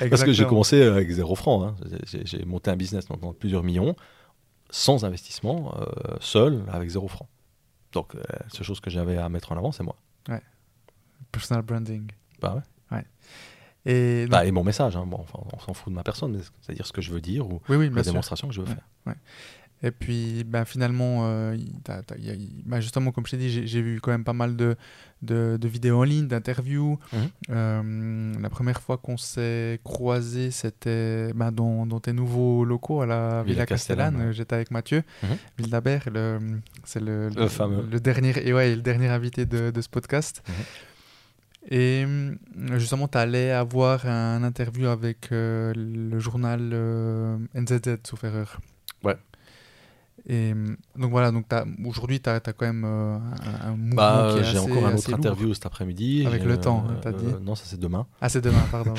[0.10, 1.64] Parce que j'ai commencé avec zéro franc.
[1.64, 1.74] Hein.
[2.06, 3.96] J'ai monté un business dans plusieurs millions
[4.70, 7.28] sans investissement, euh, seul, avec zéro franc.
[7.92, 9.96] Donc, euh, la seule chose que j'avais à mettre en avant, c'est moi.
[10.28, 10.40] Ouais.
[11.32, 12.10] Personal branding.
[12.40, 12.96] Bah ouais.
[12.96, 13.04] ouais.
[13.86, 15.06] Et, bah, et mon message, hein.
[15.06, 17.62] bon, enfin, on s'en fout de ma personne, c'est-à-dire ce que je veux dire ou
[17.68, 18.74] oui, oui, la démonstration que je veux ouais.
[18.74, 18.88] faire.
[19.06, 19.14] Ouais.
[19.82, 21.56] Et puis, ben, finalement, euh,
[22.18, 24.76] y a, justement, comme je t'ai dit, j'ai, vu quand même pas mal de,
[25.22, 26.98] de, de vidéos en ligne, d'interviews.
[27.12, 27.16] Mmh.
[27.48, 33.06] Euh, la première fois qu'on s'est croisés, c'était ben, dans, dans, tes nouveaux locaux à
[33.06, 34.12] la Villa, Villa Castellane.
[34.12, 34.32] Castellane.
[34.34, 35.26] J'étais avec Mathieu mmh.
[35.58, 36.38] Wildabert, le,
[36.84, 37.86] c'est le, le, fameux.
[37.90, 40.42] le, dernier, et ouais, le dernier invité de, de ce podcast.
[40.46, 40.52] Mmh.
[41.68, 42.06] Et
[42.76, 48.60] justement, tu allais avoir un interview avec euh, le journal euh, NZZ, sauf erreur.
[49.04, 49.16] Ouais.
[50.28, 50.52] Et
[50.96, 51.46] donc voilà, donc
[51.84, 54.86] aujourd'hui, tu as, as, quand même euh, un, un mouvement bah, qui est J'ai encore
[54.86, 55.54] un autre interview lourd.
[55.54, 56.24] cet après-midi.
[56.26, 58.06] Avec le temps, euh, tu as dit Non, ça c'est demain.
[58.20, 58.94] Ah, c'est demain, pardon.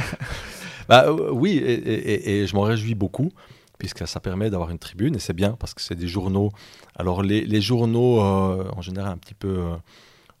[0.88, 3.30] bah, oui, et, et, et, je m'en réjouis beaucoup,
[3.78, 6.50] puisque ça permet d'avoir une tribune, et c'est bien, parce que c'est des journaux.
[6.96, 9.62] Alors les, les journaux, euh, en général, un petit peu,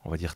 [0.04, 0.34] on va dire,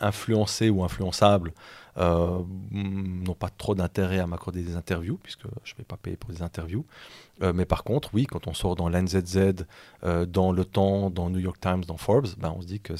[0.00, 1.52] influencés ou influençables,
[1.98, 6.16] euh, n'ont pas trop d'intérêt à m'accorder des interviews, puisque je ne vais pas payer
[6.16, 6.84] pour des interviews.
[7.42, 9.64] Euh, mais par contre, oui, quand on sort dans l'NZZ,
[10.04, 12.96] euh, dans Le Temps, dans New York Times, dans Forbes, ben, on se dit qu'il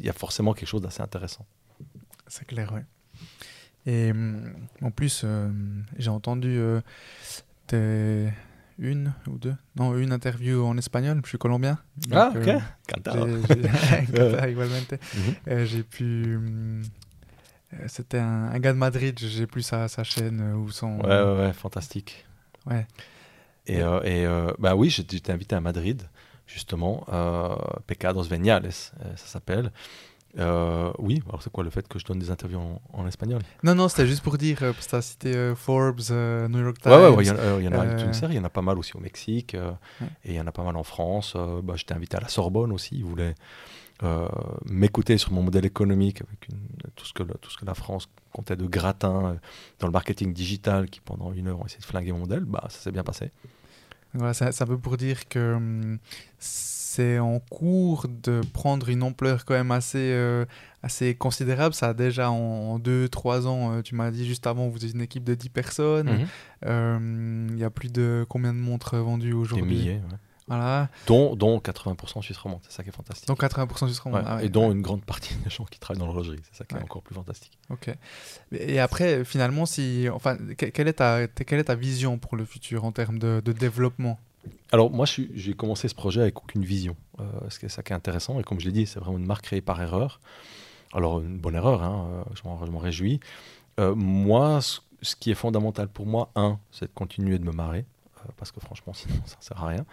[0.00, 1.46] y a forcément quelque chose d'assez intéressant.
[2.26, 2.80] C'est clair, oui.
[3.86, 4.12] Et
[4.82, 5.50] en plus, euh,
[5.96, 6.60] j'ai entendu
[7.66, 8.28] tes
[8.78, 11.20] une ou deux Non, une interview en espagnol.
[11.24, 11.78] Je suis colombien.
[12.12, 12.48] ah, ok.
[14.14, 14.92] Euh, igualmente.
[14.92, 15.34] Mm -hmm.
[15.48, 16.38] euh, j'ai pu.
[17.86, 19.18] C'était un, un, gars de Madrid.
[19.18, 21.00] J'ai plus sa, sa chaîne ou son.
[21.00, 22.24] Ouais, ouais, ouais, fantastique.
[22.66, 22.86] Ouais.
[23.66, 24.26] Et, euh, et
[24.58, 26.00] bah oui, j'étais invité à Madrid,
[26.46, 27.04] justement.
[27.86, 29.70] Pecados Veniales, ça s'appelle.
[30.38, 33.40] Euh, oui, alors c'est quoi le fait que je donne des interviews en, en espagnol?
[33.62, 36.60] Non, non, c'était juste pour dire, euh, parce que tu as cité euh, Forbes, New
[36.60, 36.92] York Times.
[36.92, 38.62] Ouais, ouais, il ouais, y, y, en a une série, il y en a pas
[38.62, 40.06] mal aussi au Mexique, ouais.
[40.24, 41.34] et il y en a pas mal en France.
[41.62, 43.34] bah, J'étais invité à la Sorbonne aussi, ils voulaient
[44.66, 46.60] m'écouter sur mon modèle économique, avec une,
[46.94, 49.38] tout, ce que le, tout ce que la France comptait de gratin
[49.80, 52.64] dans le marketing digital, qui pendant une heure ont essayé de flinguer mon modèle, bah,
[52.68, 53.32] ça s'est bien passé.
[54.14, 55.98] Voilà, ça, ça veut pour dire que hum,
[56.98, 60.44] c'est en cours de prendre une ampleur quand même assez, euh,
[60.82, 61.72] assez considérable.
[61.74, 65.00] Ça a déjà en 2-3 ans, euh, tu m'as dit juste avant, vous êtes une
[65.02, 66.08] équipe de 10 personnes.
[66.08, 66.26] Il Mhm.
[66.66, 69.76] euh, y a plus de combien de montres vendues Des aujourd'hui?
[69.76, 70.18] milliers, ouais.
[70.48, 70.88] Voilà.
[71.06, 73.28] dont, dont 80% suisse romande, c'est ça qui est fantastique.
[73.28, 74.72] Donc 80% du Ouais, ah ouais, et dont ouais.
[74.74, 77.14] une grande partie des gens qui travaillent dans l'horlogerie, c'est ça qui est encore plus
[77.14, 77.52] fantastique.
[77.70, 77.90] Ok.
[78.52, 82.44] Et après, finalement, si, enfin, que- quelle est ta, quelle est ta vision pour le
[82.46, 84.18] futur en termes de, de développement?
[84.70, 88.38] Alors moi, j'ai commencé ce projet avec aucune vision, euh, c'est ça qui est intéressant,
[88.38, 90.20] et comme je l'ai dit, c'est vraiment une marque créée par erreur.
[90.92, 93.20] Alors une bonne erreur, hein, euh, je m'en réjouis.
[93.78, 97.52] Euh, moi, ce, ce qui est fondamental pour moi, un, c'est de continuer de me
[97.52, 97.84] marrer,
[98.18, 99.86] euh, parce que franchement, sinon, ça ne sert à rien.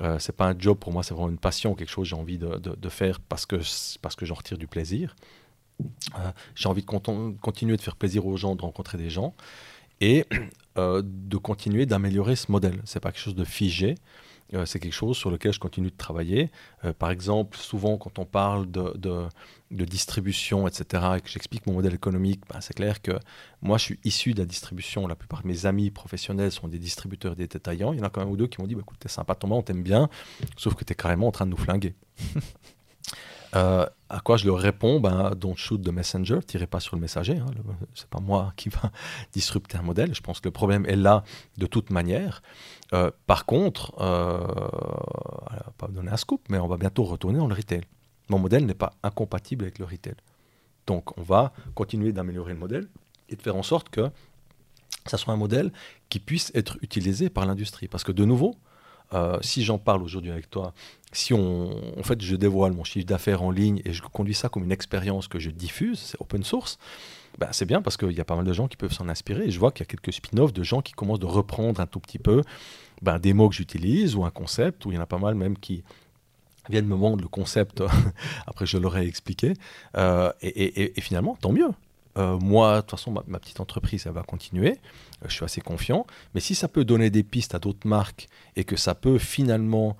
[0.00, 2.20] Euh, c'est pas un job pour moi, c'est vraiment une passion, quelque chose que j'ai
[2.20, 3.56] envie de, faire parce que,
[4.00, 5.16] parce que j'en retire du plaisir.
[6.54, 9.34] J'ai envie de continuer de faire plaisir aux gens, de rencontrer des gens
[10.00, 10.24] et
[10.78, 12.80] euh, de continuer d'améliorer ce modèle.
[12.84, 13.94] C'est pas quelque chose de figé,
[14.54, 16.50] euh, c'est quelque chose sur lequel je continue de travailler.
[16.84, 19.28] Euh, par exemple, souvent quand on parle de,
[19.70, 23.12] distribution, etc., et que j'explique mon modèle économique, ben, c'est clair que
[23.62, 25.06] moi je suis issu de la distribution.
[25.06, 27.92] La plupart de mes amis professionnels sont des distributeurs et des détaillants.
[27.92, 29.34] Il y en a quand même ou deux qui m'ont dit bah, écoute, t'es sympa,
[29.34, 30.08] ton on t'aime bien,
[30.56, 31.94] sauf que tu es carrément en train de nous flinguer.
[33.54, 37.00] Euh, à quoi je leur réponds ben, Don't shoot the messenger, tirez pas sur le
[37.02, 37.38] messager.
[37.38, 37.62] Hein, le-
[37.94, 38.90] c'est pas moi qui va
[39.32, 40.14] disrupter un modèle.
[40.14, 41.22] Je pense que le problème est là
[41.58, 42.42] de toute manière.
[42.92, 44.38] Euh, par contre, euh,
[45.50, 47.82] alors, pas donner un scoop, mais on va bientôt retourner dans le retail.
[48.28, 50.14] Mon modèle n'est pas incompatible avec le retail.
[50.86, 52.88] Donc, on va continuer d'améliorer le modèle
[53.28, 54.10] et de faire en sorte que
[55.06, 55.72] ça soit un modèle
[56.08, 57.88] qui puisse être utilisé par l'industrie.
[57.88, 58.56] Parce que de nouveau,
[59.14, 60.72] euh, si j'en parle aujourd'hui avec toi,
[61.12, 64.48] si on, en fait, je dévoile mon chiffre d'affaires en ligne et je conduis ça
[64.48, 66.78] comme une expérience que je diffuse, c'est open source,
[67.38, 69.50] ben, c'est bien parce qu'il y a pas mal de gens qui peuvent s'en inspirer.
[69.50, 72.00] Je vois qu'il y a quelques spin-offs de gens qui commencent de reprendre un tout
[72.00, 72.42] petit peu
[73.02, 75.34] ben, des mots que j'utilise ou un concept, où il y en a pas mal
[75.34, 75.84] même qui
[76.68, 77.82] viennent me vendre le concept,
[78.46, 79.54] après je leur ai expliqué.
[79.96, 81.70] Euh, et finalement, tant mieux.
[82.16, 84.78] Euh, moi, de toute façon, ma, petite entreprise, elle va continuer.
[85.22, 86.06] Euh, je suis assez confiant.
[86.34, 89.96] Mais si ça peut donner des pistes à d'autres marques et que ça peut finalement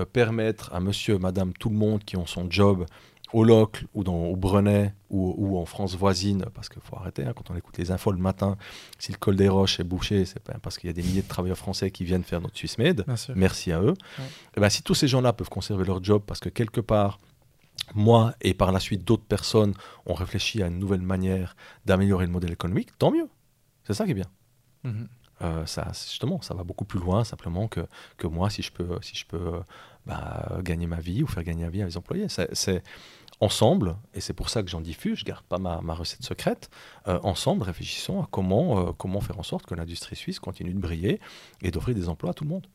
[0.00, 2.86] euh, permettre à monsieur, madame, tout le monde qui ont son job
[3.32, 7.32] au Locle ou dans, au Brenet ou, en France voisine, parce qu'il faut arrêter, hein,
[7.34, 8.56] quand on écoute les infos le matin,
[8.98, 11.28] si le col des Roches est bouché, c'est parce qu'il y a des milliers de
[11.28, 13.04] travailleurs français qui viennent faire notre SwissMed.
[13.34, 13.94] Merci à eux.
[14.18, 14.22] Et
[14.56, 17.18] eh ben, si tous ces gens-là peuvent conserver leur job parce que quelque part,
[17.94, 19.74] moi et par la suite d'autres personnes
[20.06, 23.28] ont réfléchi à une nouvelle manière d'améliorer le modèle économique, tant mieux.
[23.84, 24.30] C'est ça qui est bien.
[24.84, 25.08] Mhm.
[25.42, 27.80] Euh, ça, justement, ça va beaucoup plus loin simplement que,
[28.18, 29.60] que moi, si je peux, si je peux
[30.06, 32.26] bah, gagner ma vie ou faire gagner la vie à mes employés.
[32.28, 32.82] C'est
[33.40, 36.68] ensemble, et c'est pour ça que j'en diffuse, je garde pas ma, ma recette secrète,
[37.08, 40.78] euh, ensemble réfléchissons à comment, euh, comment faire en sorte que l'industrie suisse continue de
[40.78, 41.20] briller
[41.62, 42.66] et d'offrir des emplois à tout le monde.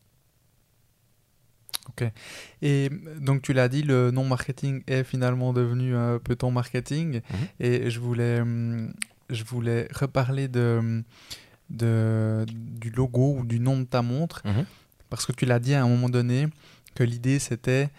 [1.89, 2.09] Ok.
[2.61, 7.21] Et donc tu l'as dit, le non-marketing est finalement devenu un peu ton marketing.
[7.29, 7.47] Mhm.
[7.59, 8.93] Et je voulais, hum,
[9.29, 11.03] je voulais reparler de,
[11.69, 14.41] de, du logo ou du nom de ta montre.
[14.45, 14.65] Mhm.
[15.09, 16.47] Parce que tu l'as dit à un moment donné
[16.95, 17.89] que l'idée c'était...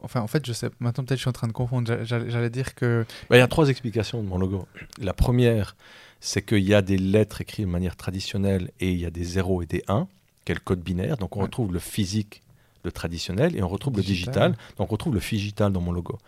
[0.00, 2.04] Enfin, en fait, je sais, maintenant peut-être je suis en train de confondre.
[2.04, 3.04] J'allais dire que...
[3.28, 4.68] Bah, il y a trois explications de mon logo.
[5.00, 5.76] La première,
[6.20, 9.24] c'est qu'il y a des lettres écrites de manière traditionnelle et il y a des
[9.24, 10.06] 0 et des 1,
[10.44, 11.16] quel code binaire.
[11.16, 12.42] Donc on retrouve le physique
[12.84, 14.56] le traditionnel, et on retrouve le digital.
[14.76, 16.18] Donc on retrouve le digital dans mon logo.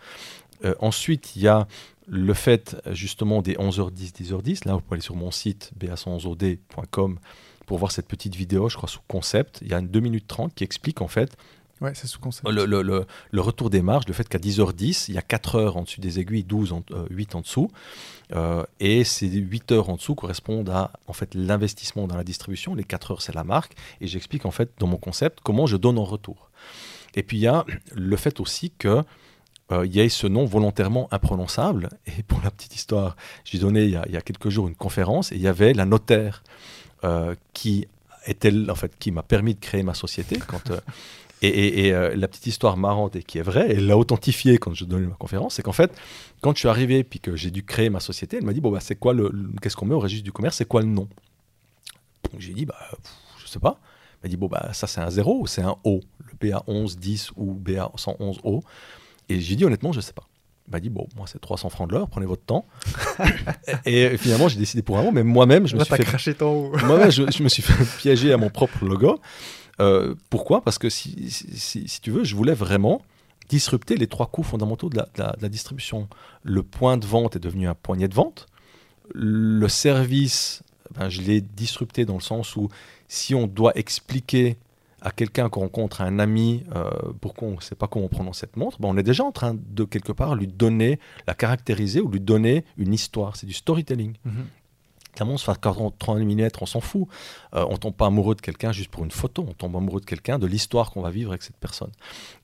[0.63, 1.67] Euh, ensuite, il y a
[2.07, 4.67] le fait justement des 11h10, 10h10.
[4.67, 7.19] Là, vous pouvez aller sur mon site ba111od.com
[7.65, 9.59] pour voir cette petite vidéo, je crois, sous concept.
[9.61, 11.37] Il y a une 2 minutes 30 qui explique en fait
[11.81, 12.47] Ouais, c'est sous concept.
[12.47, 15.77] Le, le, le, retour des marges, le fait qu'à 10h10, il y a 4 heures
[15.77, 17.71] en dessus des aiguilles, 12, en, 8 euh, en dessous.
[18.33, 22.75] Euh, et ces 8 heures en dessous correspondent à en fait, l'investissement dans la distribution.
[22.75, 23.73] Les 4 heures, c'est la marque.
[23.99, 26.51] Et j'explique en fait dans mon concept comment je donne en retour.
[27.15, 27.65] Et puis il y a
[27.95, 29.01] le fait aussi que
[29.71, 31.89] euh, y ait ce nom volontairement imprononçable.
[32.05, 34.67] Et pour la petite histoire, j'ai donné il y, a, il y, a, quelques jours
[34.67, 36.43] une conférence et il y avait la notaire
[37.53, 37.87] qui
[38.27, 40.71] était en fait qui m'a permis de créer ma société quand
[41.41, 44.85] et, euh, la petite histoire marrante et qui est vraie, elle l'a authentifiée quand je
[44.85, 45.91] donnais ma conférence, c'est qu'en fait,
[46.41, 48.71] quand je suis arrivé puis que j'ai dû créer ma société, elle m'a dit bon
[48.71, 49.31] bah c'est quoi le,
[49.61, 51.07] qu'est-ce qu'on met au registre du commerce, c'est quoi le nom?
[52.31, 52.77] Donc j'ai dit bah
[53.39, 53.79] je sais pas.
[54.21, 56.63] Elle m'a dit bon bah ça c'est un 0 ou c'est un O, le BA
[56.67, 58.61] 11 10 ou BA 111 O.
[59.27, 60.27] Et j'ai dit honnêtement je sais pas.
[60.67, 62.67] Elle m'a dit bon moi c'est 300 francs de l'heure, prenez votre temps.
[63.85, 66.71] et, finalement j'ai décidé pour un mot, mais moi-même je me suis fait craché ton
[66.85, 69.19] moi-même je, je me suis fait piéger à mon propre logo.
[69.81, 70.61] Euh, pourquoi?
[70.61, 73.01] Parce que si, tu veux, je voulais vraiment
[73.49, 76.07] disrupter les trois coûts fondamentaux de la, distribution.
[76.43, 78.45] Le point de vente est devenu un poignet de vente.
[79.13, 80.63] Le service,
[80.95, 82.69] ben, je l'ai disrupté dans le sens où
[83.09, 84.57] si on doit expliquer
[85.01, 88.09] à quelqu'un qu'on rencontre, à un ami, euh, pourquoi on ne sait pas comment on
[88.09, 91.33] prononce cette montre, ben on est déjà en train de quelque part lui donner, la
[91.33, 93.35] caractériser ou lui donner une histoire.
[93.35, 94.15] C'est du storytelling.
[94.23, 94.45] Mhm.
[95.13, 97.07] Clairement, se fait 30 mm, on s'en fout.
[97.53, 100.05] Euh, on tombe pas amoureux de quelqu'un juste pour une photo, on tombe amoureux de
[100.05, 101.91] quelqu'un, de l'histoire qu'on va vivre avec cette personne.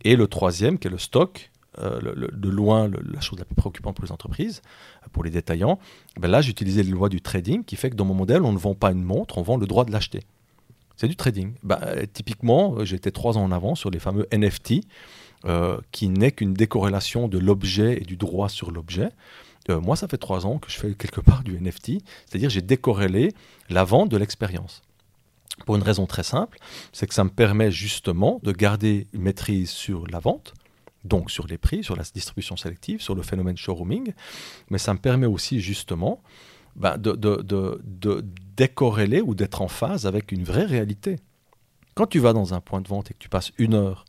[0.04, 3.96] Et le troisième, qui est le stock, euh, de loin la chose la plus préoccupante
[3.96, 4.62] pour les entreprises,
[5.04, 5.80] euh, pour les détaillants,
[6.20, 8.58] ben là j'utilisais les lois du trading qui fait que dans mon modèle, on ne
[8.58, 10.22] vend pas une montre, on vend le droit de l'acheter.
[10.96, 11.54] C'est du trading.
[11.62, 11.80] Ben,
[12.12, 14.82] typiquement, j'étais trois ans en avant sur les fameux NFT,
[15.92, 19.10] qui n'est qu'une décorrélation de l'objet et du droit sur l'objet.
[19.70, 22.62] Euh, moi, ça fait trois ans que je fais quelque part du NFT, c'est-à-dire j'ai
[22.62, 23.34] décorrélé
[23.70, 24.82] la vente de l'expérience.
[25.66, 26.60] Pour une raison très simple,
[26.94, 30.54] c'est que ça me permet justement de garder une maîtrise sur la vente,
[31.04, 34.14] donc sur les prix, sur la distribution sélective, sur le phénomène showrooming,
[34.70, 36.22] mais ça me permet aussi justement
[36.76, 41.18] ben, de, de, décorréler ou d'être en phase avec une vraie réalité.
[41.96, 44.06] Quand tu vas dans un point de vente et que tu passes une heure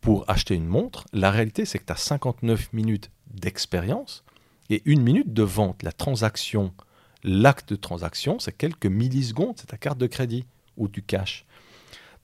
[0.00, 4.24] pour acheter une montre, la réalité c'est que tu as 59 minutes d'expérience
[4.70, 6.72] et une minute de vente, la transaction,
[7.22, 10.44] l'acte de transaction, c'est quelques millisecondes, c'est ta carte de crédit
[10.76, 11.44] ou du cash.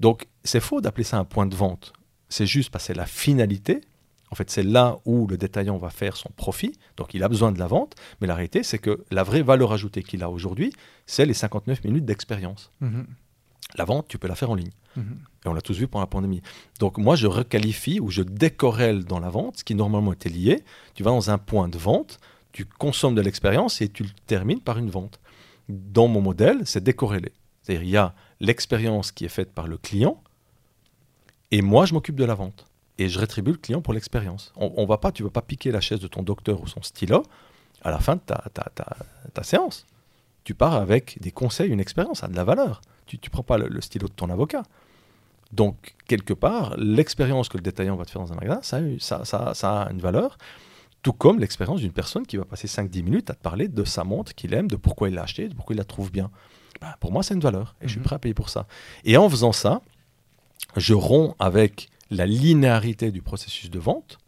[0.00, 1.92] Donc c'est faux d'appeler ça un point de vente.
[2.28, 3.82] C'est juste parce que c'est la finalité.
[4.30, 6.72] En fait, c'est là où le détaillant va faire son profit.
[6.96, 7.94] Donc il a besoin de la vente.
[8.20, 10.72] Mais la réalité, c'est que la vraie valeur ajoutée qu'il a aujourd'hui,
[11.06, 12.70] c'est les 59 minutes d'expérience.
[12.80, 13.06] Mhm.
[13.74, 14.72] La vente, tu peux la faire en ligne.
[14.96, 15.18] Mhm.
[15.44, 16.42] Et on l'a tous vu pendant la pandémie.
[16.78, 20.62] Donc moi, je requalifie ou je décorrèle dans la vente ce qui normalement était lié.
[20.94, 22.18] Tu vas dans un point de vente,
[22.52, 25.20] tu consommes de l'expérience et tu le termines par une vente.
[25.68, 27.32] Dans mon modèle, c'est décorrélé.
[27.62, 30.22] C'est-à-dire, il y a l'expérience qui est faite par le client
[31.52, 32.66] et moi, je m'occupe de la vente.
[32.98, 34.52] Et je rétribue le client pour l'expérience.
[34.56, 36.66] On, on, va pas, tu ne vas pas piquer la chaise de ton docteur ou
[36.66, 37.24] son stylo
[37.82, 38.70] à la fin de ta, ta,
[39.34, 39.86] ta, séance.
[40.44, 42.80] Tu pars avec des conseils, une expérience, ça a de la valeur.
[43.06, 44.62] Tu ne prends pas le, stylo de ton avocat.
[45.52, 49.24] Donc, quelque part, l'expérience que le détaillant va te faire dans un magasin, ça, ça,
[49.24, 50.38] ça, ça a une valeur
[51.02, 54.04] Tout comme l'expérience d'une personne qui va passer 5-10 minutes à te parler de sa
[54.04, 56.30] montre qu'il aime, de pourquoi il l'a achetée, de pourquoi il la trouve bien.
[56.80, 58.04] Bah, pour moi, c'est une valeur et je suis Mhm.
[58.04, 58.66] prêt à payer pour ça.
[59.04, 59.82] Et en faisant ça,
[60.76, 64.18] je romps avec la linéarité du processus de vente,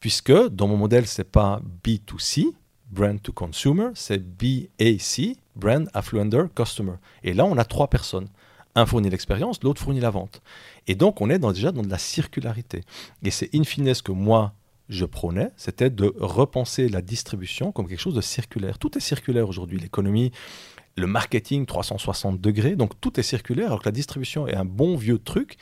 [0.00, 2.46] puisque dans mon modèle, c'est pas B2C,
[2.92, 6.94] brand to consumer, c'est BAC, brand affluender customer.
[7.24, 8.28] Et là, on a trois personnes.
[8.74, 10.40] Un fournit l'expérience, l'autre fournit la vente.
[10.86, 12.82] Et donc, on est dans- déjà dans de la circularité.
[13.22, 14.54] Et c'est in fine ce que moi,
[14.88, 18.78] je prônais, c'était de repenser la distribution comme quelque chose de circulaire.
[18.78, 19.78] Tout est circulaire aujourd'hui.
[19.78, 20.32] L'économie,
[20.96, 24.96] le marketing 360 degrés, donc tout est circulaire, alors que la distribution est un bon
[24.96, 25.56] vieux truc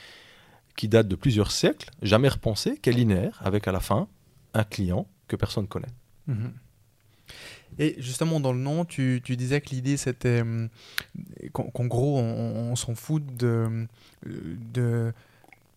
[0.75, 4.07] qui date de plusieurs siècles, jamais repensé, qui est linéaire, avec à la fin
[4.53, 5.87] un client que personne connaît.
[6.27, 6.51] Mhm.
[7.79, 10.69] Et justement, dans le nom, tu, tu disais que l'idée, c'était hum,
[11.53, 13.87] qu'en gros, on, on s'en fout de,
[14.25, 15.13] de,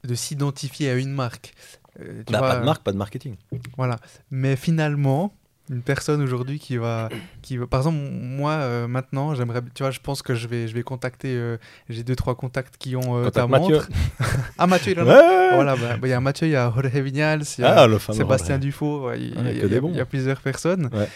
[0.05, 1.55] de s'identifier à une marque.
[2.01, 3.37] Euh, tu Bah, vois, pas de marque, pas de marketing.
[3.77, 3.99] Voilà.
[4.31, 5.33] Mais finalement,
[5.71, 7.09] une personne aujourd'hui qui va,
[7.41, 10.69] qui va, par exemple, moi euh, maintenant, j'aimerais, tu vois, je pense que je vais,
[10.69, 11.57] je vais contacter, euh,
[11.89, 13.77] j'ai deux trois contacts qui ont euh, ta Mathieu.
[13.77, 13.89] montre.
[14.59, 15.55] ah Mathieu, il en a.
[15.55, 17.83] Voilà, bah, bah, il y a Mathieu, il y a Jorge Vignals, il y a
[17.85, 18.59] Ah, Sébastien.
[18.59, 20.91] Dufault, il, Ouais, il y y il y a plusieurs personnes.
[20.93, 21.09] Ouais.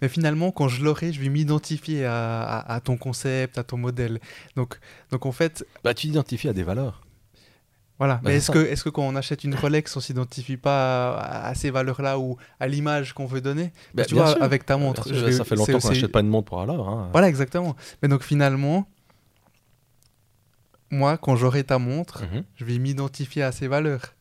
[0.00, 3.76] Mais finalement, quand je l'aurai, je vais m'identifier à, à- à ton concept, à ton
[3.78, 4.20] modèle.
[4.56, 4.78] Donc,
[5.10, 7.02] donc en fait, Bah, tu t'identifies à des valeurs.
[7.98, 8.14] Voilà.
[8.16, 11.48] Bah, mais est-ce que, est-ce que quand on achète une Rolex, on s'identifie pas à,
[11.48, 13.72] à ces valeurs-là ou à l'image qu'on veut donner?
[13.94, 14.42] Bah, Tu vois, sûr.
[14.42, 15.04] avec ta montre.
[15.06, 16.88] sûr, je vais- ça fait longtemps qu'on n'achète pas une montre pour alors.
[16.88, 17.08] hein.
[17.12, 17.74] Voilà, exactement.
[18.02, 18.86] Mais donc finalement,
[20.90, 22.44] moi, quand j'aurai ta montre, Mhm.
[22.56, 24.14] je vais m'identifier à ces valeurs.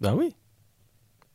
[0.00, 0.34] Ben oui.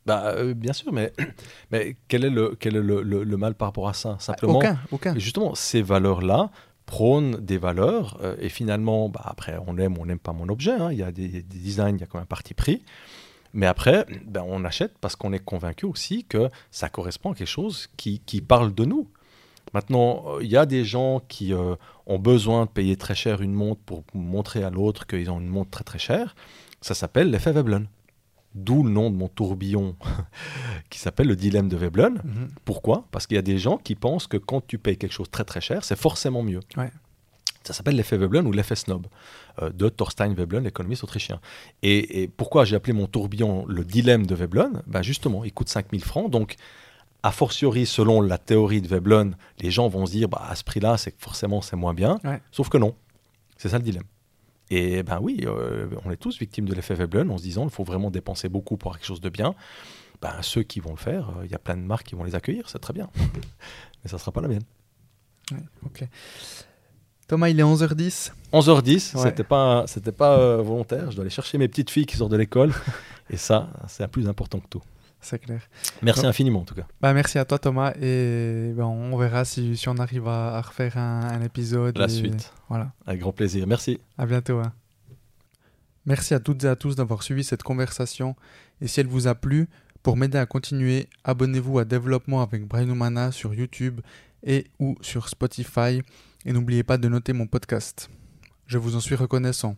[0.05, 1.13] Bah, euh, bien sûr, mais,
[1.71, 4.15] mais quel est, le, quel est le, le- le mal par rapport à ça?
[4.19, 5.13] Simplement, Aucun, aucun.
[5.19, 6.49] Justement, ces valeurs-là
[6.91, 10.73] prônent des valeurs euh, et finalement, bah, après, on aime on n'aime pas mon objet.
[10.73, 10.91] hein.
[10.91, 12.83] Il y a des, des designs, il y a quand même un parti pris.
[13.53, 17.47] Mais après, ben, on achète parce qu'on est convaincu aussi que ça correspond à quelque
[17.47, 19.07] chose qui, qui parle de nous.
[19.73, 21.75] Maintenant, euh, il y a des gens qui euh,
[22.07, 25.47] ont besoin de payer très cher une montre pour montrer à l'autre qu'ils ont une
[25.47, 26.35] montre très très chère.
[26.81, 27.87] Ça s'appelle l'effet Veblen.
[28.53, 29.95] D'où le nom de mon tourbillon
[30.89, 32.21] qui s'appelle le dilemme de Veblen.
[32.23, 32.49] Mhm.
[32.65, 33.07] Pourquoi?
[33.11, 35.45] Parce qu'il y a des gens qui pensent que quand tu payes quelque chose très
[35.45, 36.59] très cher, c'est forcément mieux.
[36.75, 36.91] Ouais.
[37.63, 39.05] Ça s'appelle l'effet Veblen ou l'effet snob
[39.61, 41.39] euh, de Thorstein Veblen, l'économiste autrichien.
[41.83, 44.81] Et, et pourquoi j'ai appelé mon tourbillon le dilemme de Veblen?
[44.87, 46.29] Ben Justement, il coûte 5000 francs.
[46.29, 46.55] Donc,
[47.23, 50.63] a fortiori, selon la théorie de Veblen, les gens vont se dire bah, à ce
[50.63, 52.19] prix-là, c'est forcément c'est moins bien.
[52.23, 52.41] Ouais.
[52.51, 52.95] Sauf que non.
[53.57, 54.03] C'est ça le dilemme.
[54.73, 57.69] Et ben oui, euh, on est tous victimes de l'effet Veblen en se disant il
[57.69, 59.53] faut vraiment dépenser beaucoup pour avoir quelque chose de bien.
[60.21, 62.23] Ben, ceux qui vont le faire, euh, il y a plein de marques qui vont
[62.23, 63.09] les accueillir, c'est très bien.
[63.15, 64.63] Mais ça ne sera pas la mienne.
[65.85, 66.07] Ok.
[67.27, 68.31] Thomas, il est 11h10.
[68.53, 69.23] 11h10, Ouais.
[69.23, 71.11] c'était pas, c'était pas euh, volontaire.
[71.11, 72.71] Je dois aller chercher mes petites filles qui sortent de l'école.
[73.29, 74.81] et ça, c'est plus important que tout.
[75.21, 75.61] C'est clair.
[76.01, 76.87] Merci infiniment en tout cas.
[76.99, 77.93] Bah, merci à toi, Thomas.
[78.01, 81.97] Et ben, on verra si, si on arrive à, à refaire un, un épisode.
[81.97, 82.51] La et suite.
[82.69, 82.91] Voilà.
[83.05, 83.67] Avec grand plaisir.
[83.67, 83.99] Merci.
[84.17, 84.57] À bientôt.
[84.59, 84.73] hein.
[86.05, 88.35] Merci à toutes et à tous d'avoir suivi cette conversation.
[88.81, 89.69] Et si elle vous a plu,
[90.01, 94.01] pour m'aider à continuer, abonnez-vous à Développement avec Brian Humana sur YouTube
[94.43, 96.01] et ou sur Spotify.
[96.45, 98.09] Et n'oubliez pas de noter mon podcast.
[98.65, 99.75] Je vous en suis reconnaissant.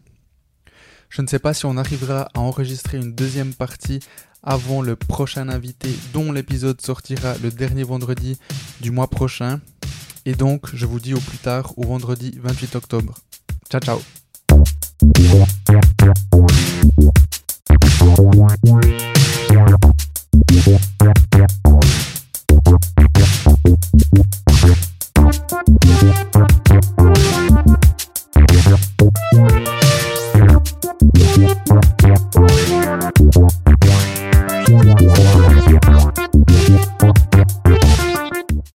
[1.16, 4.00] Je ne sais pas si on arrivera à enregistrer une deuxième partie
[4.42, 8.40] avant le prochain invité dont l'épisode sortira le dernier vendredi
[8.82, 9.62] du mois prochain.
[10.26, 13.14] Et donc, je vous dis au plus tard, au vendredi 28 octobre.
[13.70, 14.02] Ciao, ciao.
[31.12, 31.64] Yeah.